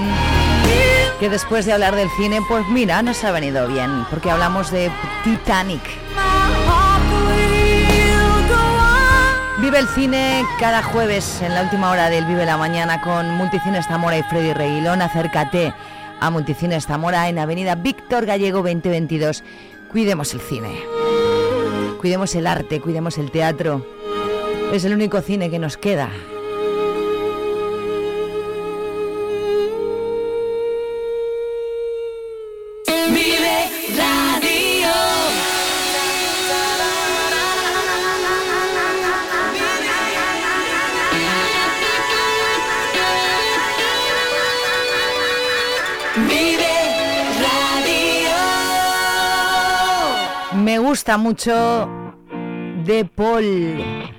[1.20, 4.92] Que después de hablar del cine, pues mira, nos ha venido bien, porque hablamos de
[5.24, 5.82] Titanic.
[9.60, 13.88] Vive el cine cada jueves en la última hora del Vive la Mañana con Multicines
[13.88, 15.02] Zamora y Freddy Reguilón.
[15.02, 15.74] Acércate
[16.20, 19.44] a Multicines Zamora en Avenida Víctor Gallego 2022.
[19.90, 20.80] Cuidemos el cine.
[22.00, 23.97] Cuidemos el arte, cuidemos el teatro.
[24.72, 26.10] Es el único cine que nos queda.
[32.86, 34.90] Vive Radio.
[46.28, 46.76] Vive
[47.42, 48.38] Radio.
[50.62, 51.88] Me gusta mucho
[52.86, 54.17] de Paul.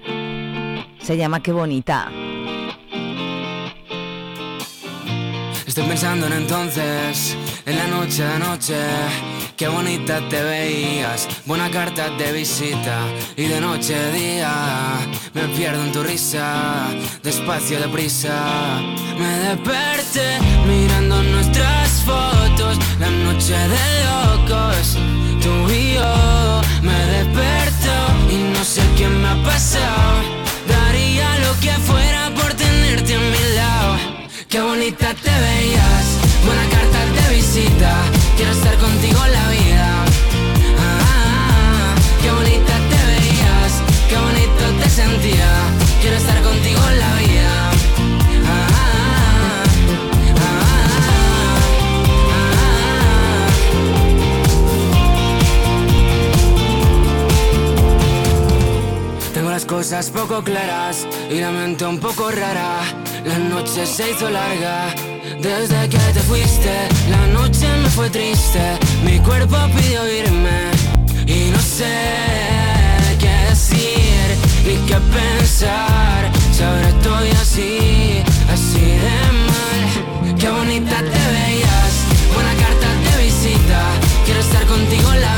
[1.09, 2.12] Se llama Qué bonita.
[5.66, 7.34] Estoy pensando en entonces,
[7.64, 8.76] en la noche de anoche.
[9.56, 12.98] Qué bonita te veías, buena carta de visita.
[13.38, 14.52] Y de noche a día,
[15.32, 16.88] me pierdo en tu risa,
[17.22, 18.78] despacio, deprisa.
[19.18, 24.98] Me desperté mirando nuestras fotos, la noche de locos.
[25.40, 27.94] Tú y yo, me desperto
[28.30, 30.28] y no sé qué me ha pasado.
[31.68, 33.98] Que fuera por tenerte a mi lado.
[34.48, 36.06] Qué bonita te veías,
[36.46, 37.92] buena carta de visita.
[38.36, 39.86] Quiero estar contigo la vida.
[40.78, 41.50] Ah, ah,
[41.82, 41.94] ah.
[42.22, 43.72] qué bonita te veías,
[44.08, 45.50] qué bonito te sentía.
[46.00, 46.78] Quiero estar contigo
[59.68, 62.80] cosas poco claras y la mente un poco rara.
[63.24, 64.94] La noche se hizo larga
[65.42, 66.72] desde que te fuiste.
[67.10, 70.70] La noche me fue triste, mi cuerpo pidió irme
[71.26, 71.84] y no sé
[73.20, 74.26] qué decir
[74.66, 76.32] ni qué pensar.
[76.50, 80.36] Si ahora estoy así, así de mal.
[80.38, 81.92] Qué bonita te veías,
[82.34, 83.80] buena carta de visita.
[84.24, 85.38] Quiero estar contigo la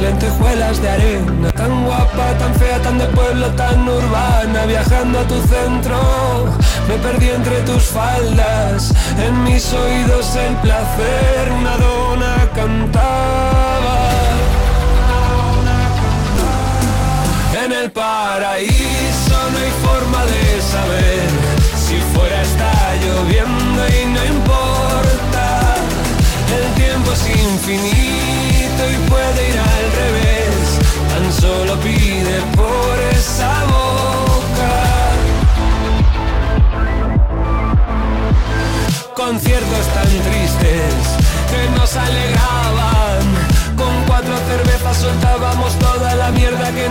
[0.00, 5.40] lentejuelas de arena, tan guapa, tan fea, tan de pueblo, tan urbana, viajando a tu
[5.42, 5.98] centro,
[6.88, 11.49] me perdí entre tus faldas, en mis oídos el placer,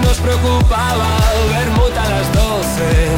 [0.01, 1.07] nos preocupaba.
[1.49, 3.09] Vermut a las doce,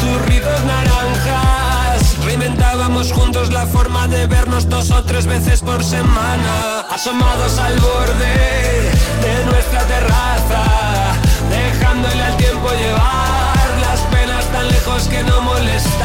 [0.00, 2.24] turritos naranjas.
[2.24, 6.80] Reinventábamos juntos la forma de vernos dos o tres veces por semana.
[6.90, 8.34] Asomados al borde
[9.22, 10.64] de nuestra terraza,
[11.50, 16.00] dejándole al tiempo llevar las penas tan lejos que no molestaran.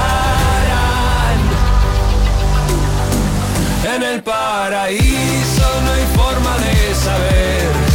[3.95, 7.94] En el paraíso no hay forma de saber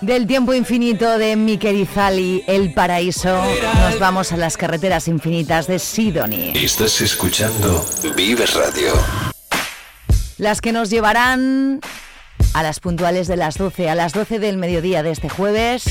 [0.00, 3.42] Del tiempo infinito de Miquelizali, El Paraíso,
[3.80, 6.52] nos vamos a las carreteras infinitas de Sidoni.
[6.54, 7.84] Estás escuchando
[8.16, 8.92] Vive Radio.
[10.38, 11.80] Las que nos llevarán
[12.54, 15.84] a las puntuales de las 12, a las 12 del mediodía de este jueves,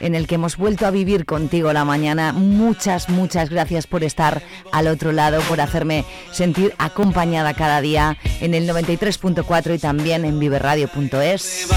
[0.00, 2.32] en el que hemos vuelto a vivir contigo la mañana.
[2.32, 4.42] Muchas, muchas gracias por estar
[4.72, 10.38] al otro lado, por hacerme sentir acompañada cada día en el 93.4 y también en
[10.38, 11.68] viveradio.es.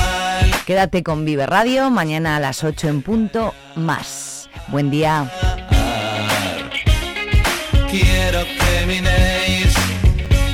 [0.66, 4.50] Quédate con Vive Radio, mañana a las 8 en punto más.
[4.68, 5.32] Buen día.
[7.90, 9.74] Quiero que minéis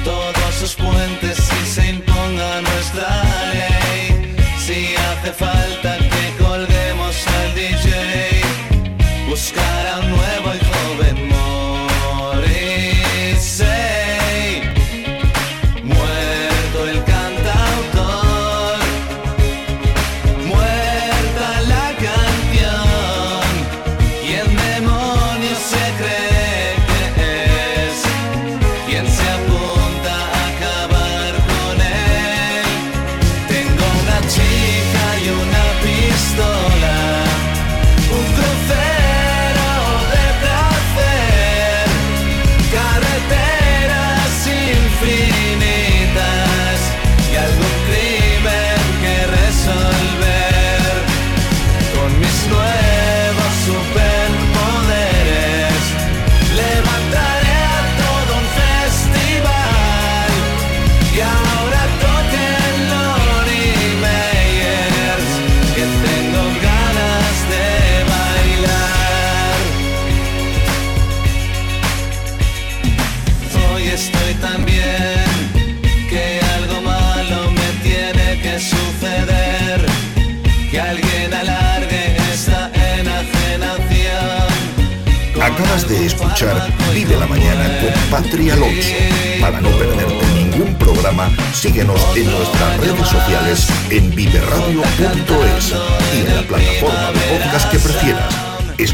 [0.03, 3.24] todos sus puentes y se imponga nuestra
[88.09, 88.93] Patria Alonso.
[89.41, 95.73] Para no perderte ningún programa, síguenos en nuestras redes sociales en viveradio.es
[96.13, 98.44] y en la plataforma de podcast que prefieras.